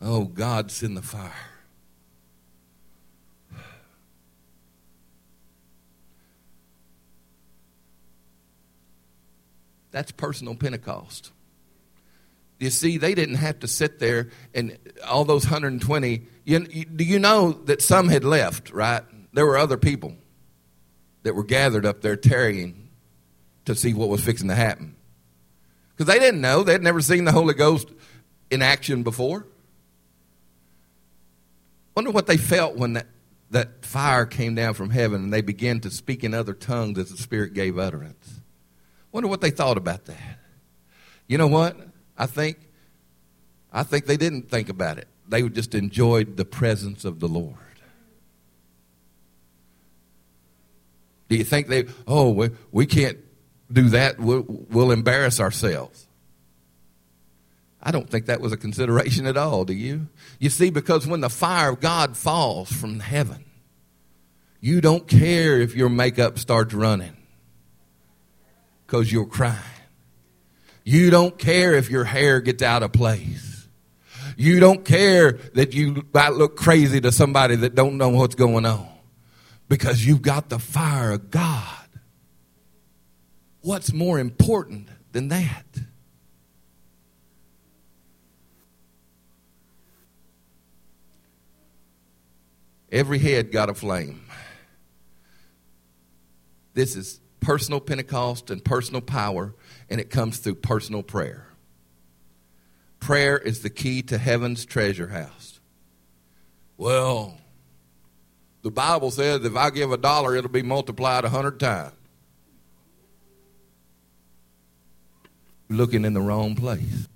[0.00, 1.32] Oh, God, send the fire.
[9.96, 11.32] That's personal Pentecost.
[12.58, 14.76] You see, they didn't have to sit there and
[15.08, 16.22] all those 120.
[16.44, 19.02] You, do you know that some had left, right?
[19.32, 20.14] There were other people
[21.22, 22.90] that were gathered up there tarrying
[23.64, 24.96] to see what was fixing to happen.
[25.96, 27.88] Because they didn't know, they'd never seen the Holy Ghost
[28.50, 29.46] in action before.
[31.94, 33.06] Wonder what they felt when that,
[33.50, 37.08] that fire came down from heaven and they began to speak in other tongues as
[37.08, 38.35] the Spirit gave utterance.
[39.16, 40.38] Wonder what they thought about that.
[41.26, 41.74] You know what?
[42.18, 42.58] I think
[43.72, 45.08] I think they didn't think about it.
[45.26, 47.56] They just enjoyed the presence of the Lord.
[51.30, 53.16] Do you think they, oh, we, we can't
[53.72, 56.06] do that, we'll, we'll embarrass ourselves.
[57.82, 60.08] I don't think that was a consideration at all, do you?
[60.38, 63.46] You see, because when the fire of God falls from heaven,
[64.60, 67.15] you don't care if your makeup starts running
[68.86, 69.58] because you're crying.
[70.84, 73.68] You don't care if your hair gets out of place.
[74.36, 78.66] You don't care that you might look crazy to somebody that don't know what's going
[78.66, 78.88] on
[79.68, 81.86] because you've got the fire of God
[83.66, 85.66] What's more important than that?
[92.92, 94.24] Every head got a flame.
[96.74, 99.54] This is personal Pentecost and personal power,
[99.88, 101.46] and it comes through personal prayer.
[102.98, 105.60] Prayer is the key to heaven's treasure house.
[106.76, 107.38] Well,
[108.62, 111.92] the Bible says if I give a dollar, it'll be multiplied a hundred times.
[115.68, 117.06] You're looking in the wrong place.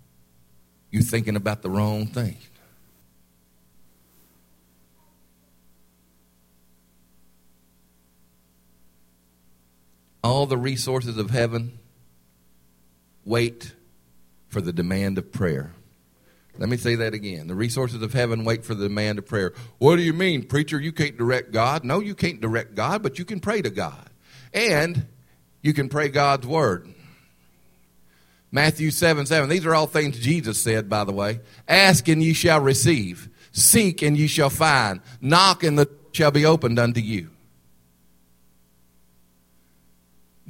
[0.93, 2.37] You're thinking about the wrong thing.
[10.23, 11.79] All the resources of heaven
[13.25, 13.75] wait
[14.49, 15.73] for the demand of prayer.
[16.59, 17.47] Let me say that again.
[17.47, 19.55] The resources of heaven wait for the demand of prayer.
[19.79, 20.79] What do you mean, preacher?
[20.79, 21.85] You can't direct God.
[21.85, 24.11] No, you can't direct God, but you can pray to God.
[24.53, 25.07] And
[25.63, 26.93] you can pray God's word.
[28.53, 29.49] Matthew 7 7.
[29.49, 31.41] These are all things Jesus said, by the way.
[31.69, 33.29] Ask and ye shall receive.
[33.53, 35.01] Seek and ye shall find.
[35.21, 37.31] Knock and the shall be opened unto you.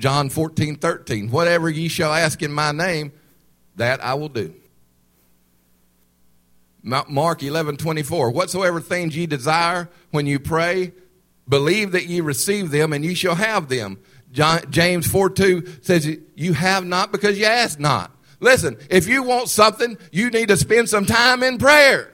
[0.01, 1.31] John 14 13.
[1.31, 3.13] Whatever ye shall ask in my name,
[3.77, 4.55] that I will do.
[6.83, 8.31] Mark 11 24.
[8.31, 10.93] Whatsoever things ye desire when you pray,
[11.47, 13.99] believe that ye receive them and ye shall have them.
[14.33, 18.11] John, James 4 2 says, You have not because you ask not.
[18.41, 22.11] Listen, if you want something, you need to spend some time in prayer.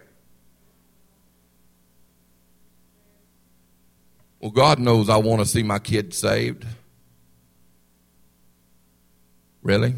[4.40, 6.66] Well, God knows I want to see my kids saved.
[9.66, 9.96] Really?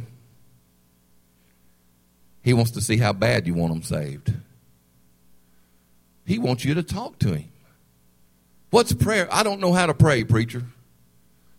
[2.41, 4.33] He wants to see how bad you want them saved.
[6.25, 7.51] He wants you to talk to him.
[8.71, 9.29] What's prayer?
[9.31, 10.63] I don't know how to pray, preacher.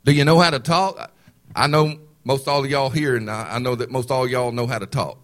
[0.06, 1.12] Do you know how to talk?
[1.56, 4.66] I know most all of y'all here, and I know that most all y'all know
[4.66, 5.20] how to talk.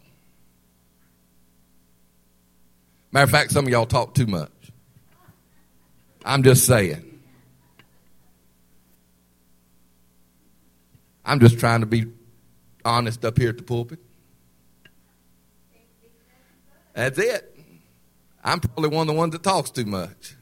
[3.12, 4.52] Matter of fact, some of y'all talk too much.
[6.24, 7.20] I'm just saying.
[11.26, 12.06] I'm just trying to be
[12.86, 14.00] honest up here at the pulpit.
[16.94, 17.58] That's it.
[18.44, 20.36] I'm probably one of the ones that talks too much.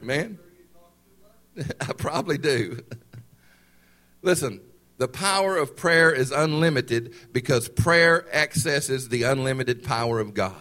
[0.00, 0.38] Man.
[1.80, 2.84] I probably do.
[4.22, 4.60] Listen,
[4.98, 10.54] the power of prayer is unlimited because prayer accesses the unlimited power of God.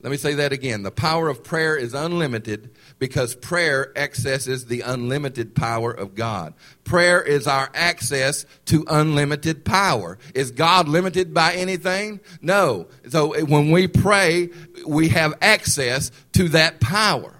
[0.00, 0.84] Let me say that again.
[0.84, 2.70] The power of prayer is unlimited
[3.00, 6.54] because prayer accesses the unlimited power of God.
[6.84, 10.18] Prayer is our access to unlimited power.
[10.34, 12.20] Is God limited by anything?
[12.40, 12.86] No.
[13.08, 14.50] So eh, when we pray,
[14.86, 17.34] we have access to that power.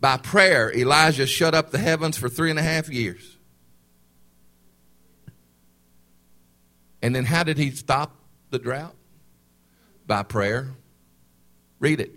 [0.00, 3.38] By prayer, Elijah shut up the heavens for three and a half years.
[7.00, 8.16] And then how did he stop
[8.50, 8.96] the drought?
[10.06, 10.70] By prayer.
[11.80, 12.12] Read it.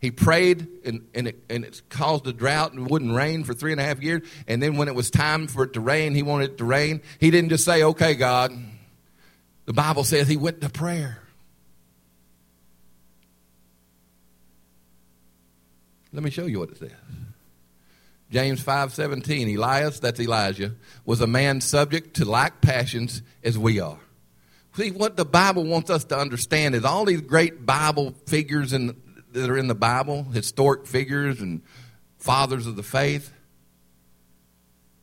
[0.00, 3.72] He prayed and, and, it, and it caused a drought and wouldn't rain for three
[3.72, 4.26] and a half years.
[4.48, 7.02] And then when it was time for it to rain, he wanted it to rain.
[7.18, 8.52] He didn't just say, okay, God.
[9.66, 11.18] The Bible says he went to prayer.
[16.12, 16.90] Let me show you what it says.
[18.30, 23.98] James 5:17 Elias that's Elijah was a man subject to like passions as we are.
[24.80, 28.98] See what the Bible wants us to understand is all these great Bible figures in,
[29.32, 31.60] that are in the Bible, historic figures and
[32.16, 33.30] fathers of the faith,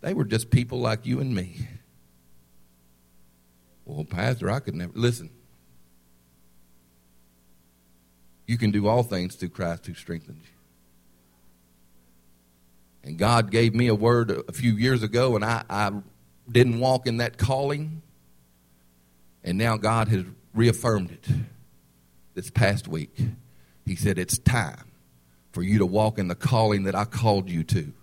[0.02, 1.68] they were just people like you and me.
[3.86, 5.30] Well, pastor, I could never listen.
[8.48, 10.44] You can do all things through Christ who strengthens
[13.04, 13.10] you.
[13.12, 15.92] And God gave me a word a few years ago, and I, I
[16.52, 18.02] didn't walk in that calling.
[19.44, 21.28] And now God has reaffirmed it
[22.34, 23.18] this past week.
[23.86, 24.92] He said, It's time
[25.52, 27.94] for you to walk in the calling that I called you to.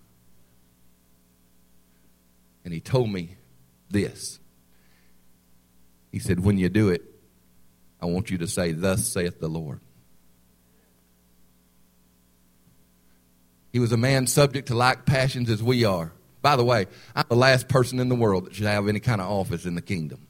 [2.65, 3.37] And He told me
[3.91, 4.41] this.
[6.11, 7.03] He said, When you do it,
[8.01, 9.81] I want you to say, Thus saith the Lord.
[13.73, 16.13] He was a man subject to like passions as we are.
[16.43, 19.21] By the way, I'm the last person in the world that should have any kind
[19.21, 20.29] of office in the kingdom.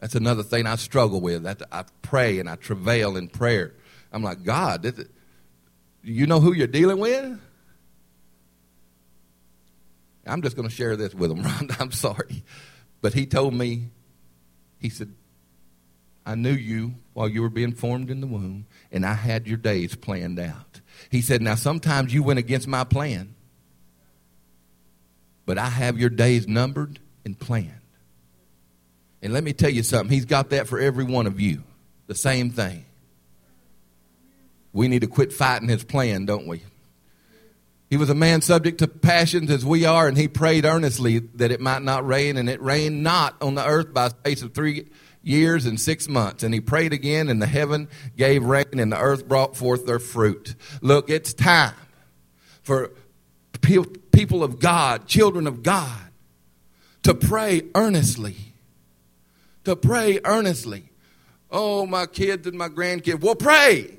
[0.00, 1.44] That's another thing I struggle with.
[1.44, 3.74] That I pray and I travail in prayer.
[4.12, 5.06] I'm like, God, this,
[6.02, 7.40] you know who you're dealing with?
[10.26, 11.68] I'm just going to share this with him, Ron.
[11.78, 12.42] I'm sorry.
[13.00, 13.90] But he told me,
[14.78, 15.12] he said,
[16.24, 19.56] I knew you while you were being formed in the womb, and I had your
[19.56, 20.80] days planned out.
[21.08, 23.34] He said, Now, sometimes you went against my plan,
[25.44, 27.75] but I have your days numbered and planned.
[29.26, 31.64] And let me tell you something, He's got that for every one of you.
[32.06, 32.84] The same thing.
[34.72, 36.62] We need to quit fighting His plan, don't we?
[37.90, 41.50] He was a man subject to passions as we are, and he prayed earnestly that
[41.50, 44.88] it might not rain, and it rained not on the earth by space of three
[45.22, 46.42] years and six months.
[46.42, 49.98] And he prayed again, and the heaven gave rain, and the earth brought forth their
[49.98, 50.54] fruit.
[50.80, 51.74] Look, it's time
[52.62, 52.92] for
[53.60, 56.10] people of God, children of God,
[57.02, 58.45] to pray earnestly.
[59.66, 60.90] To pray earnestly.
[61.50, 63.20] Oh, my kids and my grandkids.
[63.20, 63.96] Well, pray.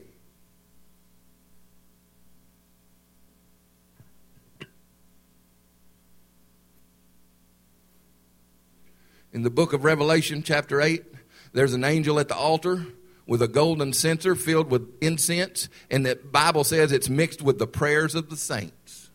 [9.34, 11.03] In the book of Revelation, chapter 8,
[11.51, 12.86] there's an angel at the altar
[13.26, 17.68] with a golden censer filled with incense, and the Bible says it's mixed with the
[17.68, 19.09] prayers of the saints.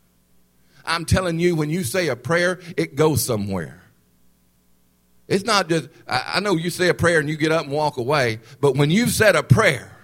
[0.85, 3.82] I'm telling you, when you say a prayer, it goes somewhere.
[5.33, 7.97] It's not just, I know you say a prayer and you get up and walk
[7.97, 9.97] away, but when you've said a prayer,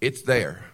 [0.00, 0.64] it's there.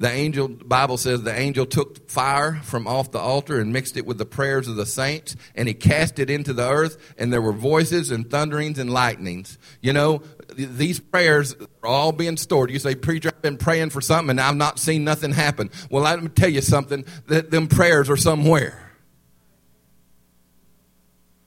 [0.00, 4.04] The angel, Bible says the angel took fire from off the altar and mixed it
[4.04, 7.40] with the prayers of the saints, and he cast it into the earth, and there
[7.40, 9.58] were voices and thunderings and lightnings.
[9.80, 10.22] You know,
[10.56, 12.70] these prayers are all being stored.
[12.70, 15.70] You say, Preacher, I've been praying for something and I've not seen nothing happen.
[15.90, 18.78] Well, let me tell you something, that them prayers are somewhere.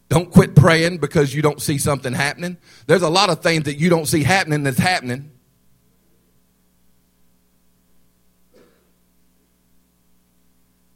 [0.09, 2.57] Don't quit praying because you don't see something happening.
[2.87, 5.31] There's a lot of things that you don't see happening that's happening.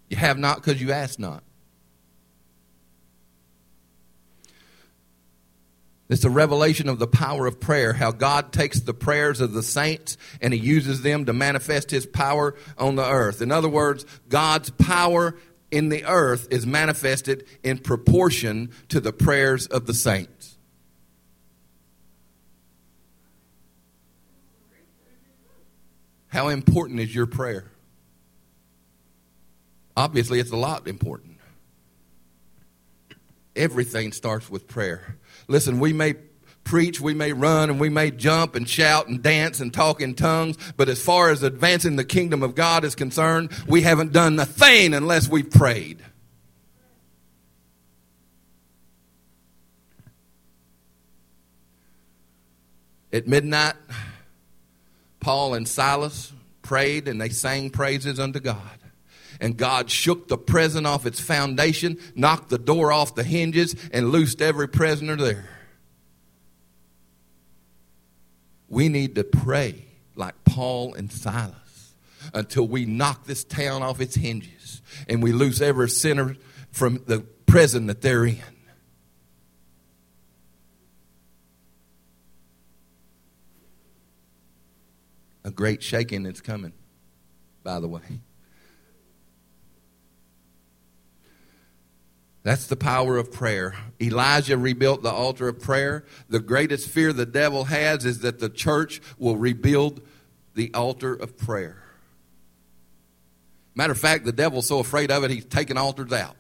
[0.10, 1.44] You have not because you ask not.
[6.10, 9.62] It's a revelation of the power of prayer, how God takes the prayers of the
[9.62, 13.44] saints and He uses them to manifest His power on the earth.
[13.44, 15.36] In other words, God's power
[15.70, 20.58] in the earth is manifested in proportion to the prayers of the saints.
[26.30, 27.72] How important is your prayer?
[29.96, 31.39] Obviously, it's a lot important.
[33.56, 35.18] Everything starts with prayer.
[35.48, 36.16] Listen, we may
[36.64, 40.14] preach, we may run, and we may jump and shout and dance and talk in
[40.14, 44.40] tongues, but as far as advancing the kingdom of God is concerned, we haven't done
[44.40, 46.00] a thing unless we've prayed.
[53.12, 53.74] At midnight,
[55.20, 56.32] Paul and Silas
[56.62, 58.79] prayed and they sang praises unto God
[59.40, 64.12] and God shook the prison off its foundation, knocked the door off the hinges, and
[64.12, 65.50] loosed every prisoner there.
[68.68, 69.86] We need to pray
[70.16, 71.94] like Paul and Silas
[72.34, 76.36] until we knock this town off its hinges and we loose every sinner
[76.72, 78.38] from the prison that they're in.
[85.44, 86.74] A great shaking is coming,
[87.64, 88.20] by the way.
[92.50, 93.76] That's the power of prayer.
[94.02, 96.04] Elijah rebuilt the altar of prayer.
[96.30, 100.02] The greatest fear the devil has is that the church will rebuild
[100.56, 101.78] the altar of prayer.
[103.76, 106.36] Matter of fact, the devil's so afraid of it, he's taking altars out.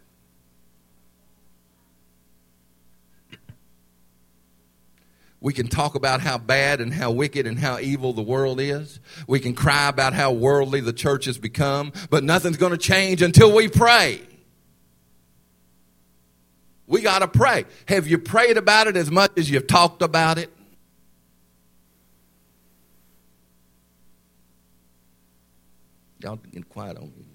[5.39, 8.99] We can talk about how bad and how wicked and how evil the world is.
[9.27, 13.21] We can cry about how worldly the church has become, but nothing's going to change
[13.21, 14.23] until we pray.
[16.99, 17.63] We got to pray.
[17.87, 20.51] Have you prayed about it as much as you've talked about it?
[26.21, 27.25] Y'all getting quiet on me.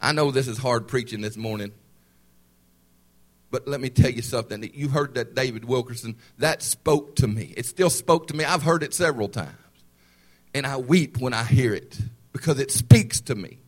[0.00, 1.70] I know this is hard preaching this morning,
[3.52, 4.68] but let me tell you something.
[4.74, 7.54] You heard that David Wilkerson, that spoke to me.
[7.56, 8.42] It still spoke to me.
[8.42, 9.54] I've heard it several times.
[10.52, 11.96] And I weep when I hear it
[12.32, 13.58] because it speaks to me.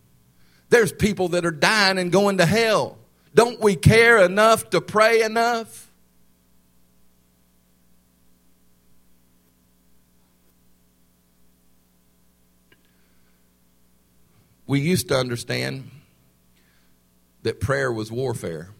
[0.68, 2.98] There's people that are dying and going to hell.
[3.34, 5.90] Don't we care enough to pray enough?
[14.66, 15.90] We used to understand
[17.42, 18.70] that prayer was warfare.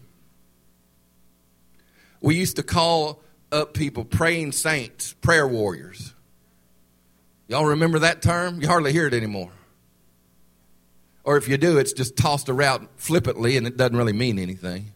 [2.21, 3.21] We used to call
[3.51, 6.13] up people praying saints, prayer warriors.
[7.47, 8.61] Y'all remember that term?
[8.61, 9.51] You hardly hear it anymore.
[11.23, 14.91] Or if you do, it's just tossed around flippantly and it doesn't really mean anything.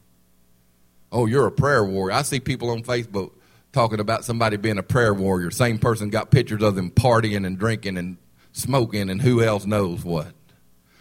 [1.12, 2.14] Oh, you're a prayer warrior.
[2.14, 3.32] I see people on Facebook
[3.72, 5.52] talking about somebody being a prayer warrior.
[5.52, 8.18] Same person got pictures of them partying and drinking and
[8.52, 10.34] smoking and who else knows what.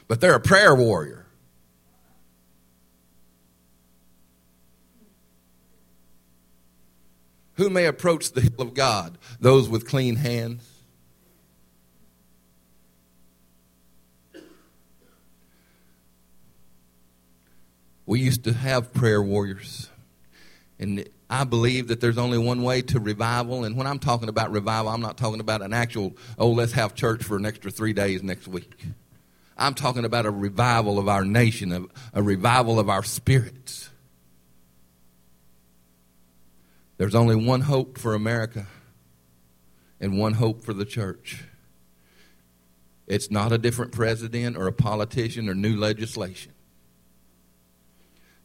[0.07, 1.27] But they're a prayer warrior.
[7.55, 9.19] Who may approach the hill of God?
[9.41, 10.76] Those with clean hands
[18.07, 19.91] We used to have prayer warriors.
[20.79, 23.65] And I believe that there's only one way to revival.
[23.65, 26.95] And when I'm talking about revival, I'm not talking about an actual, oh, let's have
[26.95, 28.85] church for an extra three days next week.
[29.59, 33.91] I'm talking about a revival of our nation, a, a revival of our spirits.
[36.99, 38.67] There's only one hope for America
[40.01, 41.43] and one hope for the church.
[43.07, 46.53] It's not a different president or a politician or new legislation.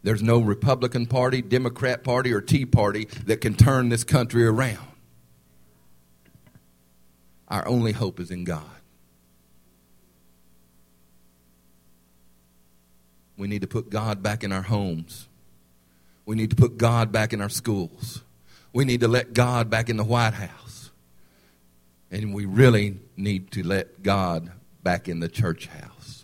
[0.03, 4.87] There's no Republican Party, Democrat Party, or Tea Party that can turn this country around.
[7.47, 8.63] Our only hope is in God.
[13.37, 15.27] We need to put God back in our homes.
[16.25, 18.21] We need to put God back in our schools.
[18.73, 20.91] We need to let God back in the White House.
[22.09, 24.51] And we really need to let God
[24.83, 26.20] back in the church house.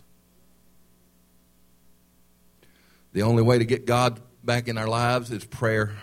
[3.12, 5.96] The only way to get God back in our lives is prayer.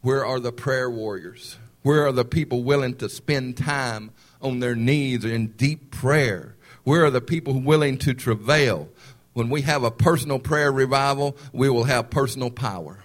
[0.00, 1.56] Where are the prayer warriors?
[1.82, 6.56] Where are the people willing to spend time on their knees in deep prayer?
[6.84, 8.88] Where are the people willing to travail?
[9.32, 12.98] When we have a personal prayer revival, we will have personal power.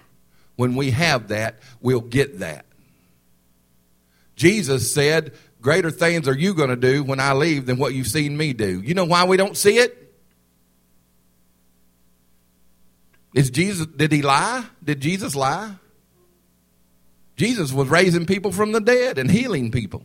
[0.55, 2.65] When we have that, we'll get that.
[4.35, 8.07] Jesus said, Greater things are you going to do when I leave than what you've
[8.07, 8.81] seen me do.
[8.81, 10.06] You know why we don't see it?
[13.37, 14.65] Is Jesus, did he lie?
[14.83, 15.75] Did Jesus lie?
[17.35, 20.03] Jesus was raising people from the dead and healing people.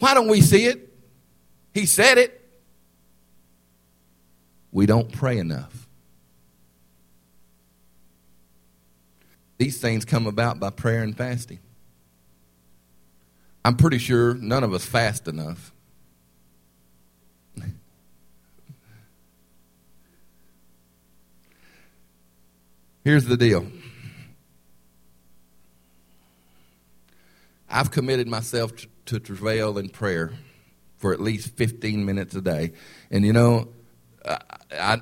[0.00, 0.92] Why don't we see it?
[1.72, 2.46] He said it.
[4.70, 5.88] We don't pray enough.
[9.56, 11.60] These things come about by prayer and fasting.
[13.64, 15.72] I'm pretty sure none of us fast enough.
[23.06, 23.64] Here's the deal
[27.70, 28.72] I've committed myself
[29.04, 30.32] to, travail in prayer
[30.96, 32.72] for at least 15 minutes a day.
[33.12, 33.68] And you know,
[34.24, 34.40] I,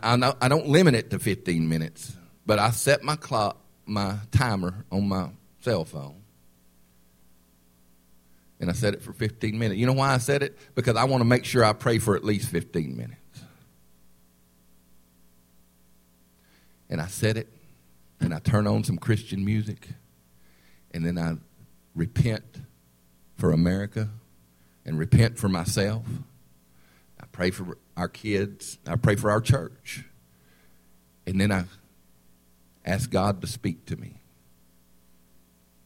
[0.03, 4.85] I, I don't limit it to 15 minutes, but I set my clock, my timer
[4.93, 5.31] on my
[5.63, 6.21] cell phone.
[8.61, 9.81] And I set it for 15 minutes.
[9.81, 10.59] You know why I set it?
[10.75, 13.17] Because I want to make sure I pray for at least 15 minutes.
[16.91, 17.49] And I set it,
[18.25, 19.91] and I turn on some Christian music,
[20.93, 21.35] and then I
[21.95, 22.63] repent
[23.37, 24.09] for America
[24.87, 26.07] and repent for myself.
[27.21, 28.79] I pray for our kids.
[28.87, 30.05] I pray for our church.
[31.27, 31.65] And then I
[32.85, 34.21] ask God to speak to me.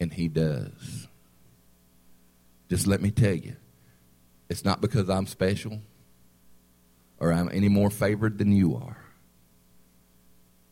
[0.01, 1.09] And He does.
[2.69, 3.57] Just let me tell you,
[4.49, 5.81] it's not because I'm special
[7.19, 8.99] or I'm any more favored than you are.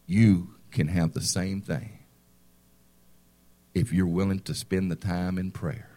[0.06, 1.98] You can have the same thing
[3.74, 5.88] if you're willing to spend the time in prayer.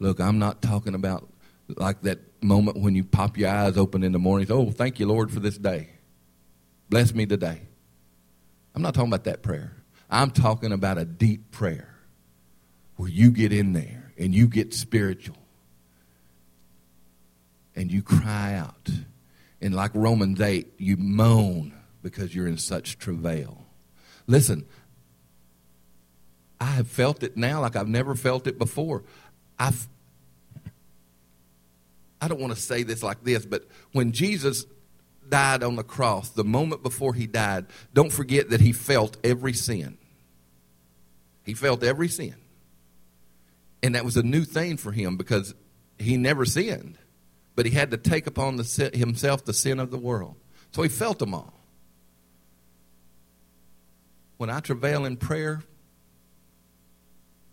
[0.00, 1.28] Look, I'm not talking about
[1.76, 4.48] like that moment when you pop your eyes open in the morning.
[4.50, 5.90] Oh, thank you, Lord, for this day.
[6.88, 7.60] Bless me today.
[8.74, 9.76] I'm not talking about that prayer.
[10.10, 11.94] I'm talking about a deep prayer
[12.96, 15.38] where you get in there and you get spiritual
[17.76, 18.90] and you cry out.
[19.60, 23.66] And like Romans 8, you moan because you're in such travail.
[24.26, 24.66] Listen,
[26.60, 29.02] I have felt it now like I've never felt it before.
[29.58, 29.88] I've,
[32.20, 34.66] I don't want to say this like this, but when Jesus
[35.28, 39.52] died on the cross, the moment before he died, don't forget that he felt every
[39.52, 39.96] sin.
[41.44, 42.34] He felt every sin.
[43.82, 45.54] And that was a new thing for him because
[45.98, 46.98] he never sinned.
[47.56, 50.36] But he had to take upon the, himself the sin of the world.
[50.72, 51.59] So he felt them all.
[54.40, 55.62] When I travail in prayer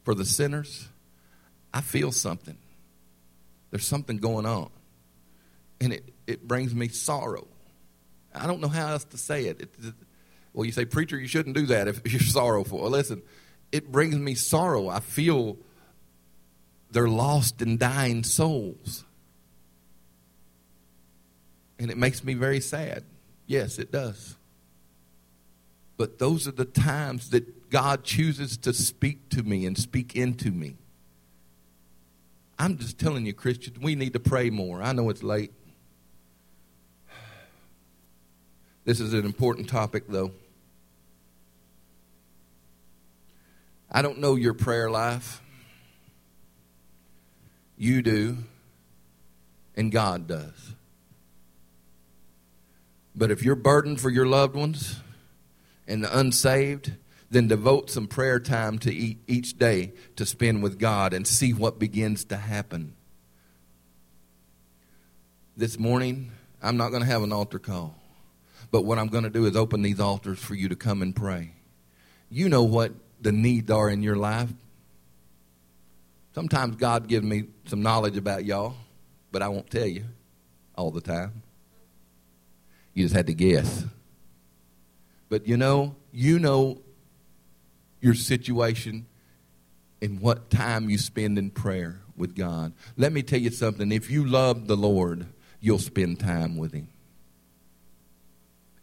[0.05, 0.87] for the sinners,
[1.73, 2.57] I feel something.
[3.71, 4.69] There's something going on.
[5.81, 7.45] And it, it brings me sorrow.
[8.33, 9.59] I don't know how else to say it.
[9.59, 9.93] it, it
[10.53, 12.79] well, you say, Preacher, you shouldn't do that if you're sorrowful.
[12.79, 13.21] Well, listen,
[13.69, 14.87] it brings me sorrow.
[14.87, 15.57] I feel
[16.91, 19.03] they're lost and dying souls.
[21.79, 23.03] And it makes me very sad.
[23.45, 24.36] Yes, it does.
[25.97, 30.51] But those are the times that God chooses to speak to me and speak into
[30.51, 30.75] me.
[32.59, 34.81] I'm just telling you, Christians, we need to pray more.
[34.81, 35.51] I know it's late.
[38.85, 40.31] This is an important topic, though.
[43.91, 45.41] I don't know your prayer life.
[47.77, 48.37] You do,
[49.75, 50.73] and God does.
[53.15, 54.99] But if you're burdened for your loved ones
[55.87, 56.93] and the unsaved,
[57.29, 61.79] then devote some prayer time to each day to spend with God and see what
[61.79, 62.95] begins to happen.
[65.55, 66.31] This morning,
[66.61, 67.95] I'm not going to have an altar call,
[68.71, 71.15] but what I'm going to do is open these altars for you to come and
[71.15, 71.51] pray.
[72.29, 74.49] You know what the needs are in your life.
[76.35, 78.75] Sometimes God gives me some knowledge about y'all,
[79.31, 80.05] but I won't tell you
[80.75, 81.41] all the time.
[82.93, 83.83] You just had to guess.
[85.29, 86.81] But you know, you know
[88.01, 89.05] your situation
[90.01, 92.73] and what time you spend in prayer with God.
[92.95, 93.91] Let me tell you something.
[93.91, 95.25] If you love the Lord,
[95.59, 96.87] you'll spend time with Him.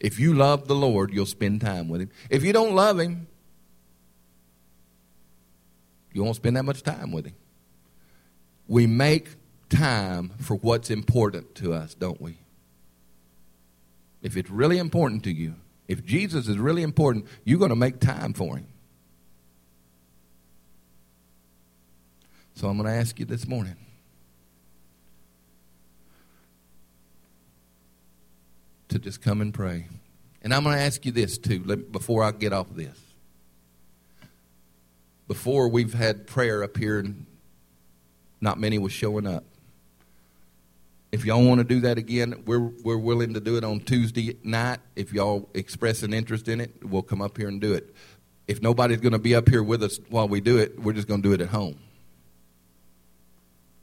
[0.00, 2.10] If you love the Lord, you'll spend time with Him.
[2.28, 3.26] If you don't love Him,
[6.12, 7.34] you won't spend that much time with Him.
[8.68, 9.28] We make
[9.68, 12.36] time for what's important to us, don't we?
[14.22, 15.54] If it's really important to you,
[15.88, 18.66] if Jesus is really important, you're going to make time for Him.
[22.54, 23.76] So I'm going to ask you this morning.
[28.88, 29.88] To just come and pray.
[30.42, 32.98] And I'm going to ask you this too let, before I get off this.
[35.26, 37.26] Before we've had prayer up here and
[38.40, 39.44] not many was showing up.
[41.14, 44.36] If y'all want to do that again, we're, we're willing to do it on Tuesday
[44.42, 44.80] night.
[44.96, 47.94] If y'all express an interest in it, we'll come up here and do it.
[48.48, 51.06] If nobody's going to be up here with us while we do it, we're just
[51.06, 51.78] going to do it at home.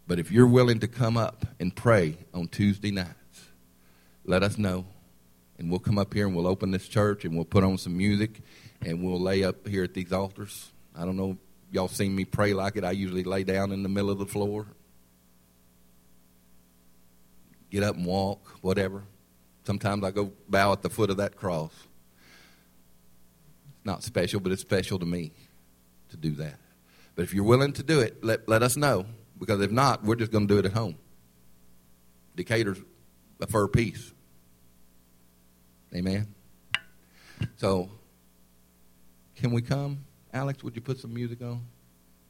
[0.08, 3.46] But if you're willing to come up and pray on Tuesday nights,
[4.26, 4.86] let us know.
[5.58, 7.96] And we'll come up here and we'll open this church and we'll put on some
[7.96, 8.42] music
[8.82, 10.70] and we'll lay up here at these altars.
[10.94, 11.38] I don't know,
[11.72, 12.84] y'all seen me pray like it.
[12.84, 14.68] I usually lay down in the middle of the floor.
[17.72, 19.04] Get up and walk, whatever.
[19.64, 21.72] Sometimes I go bow at the foot of that cross.
[23.78, 25.32] It's not special, but it's special to me
[26.10, 26.60] to do that.
[27.16, 29.06] But if you're willing to do it, let, let us know.
[29.40, 30.96] Because if not, we're just going to do it at home.
[32.36, 32.80] Decatur's
[33.40, 34.14] a fur piece.
[35.96, 36.28] Amen.
[37.58, 37.90] So,
[39.36, 40.06] can we come?
[40.34, 41.62] Alex, would you put some music on?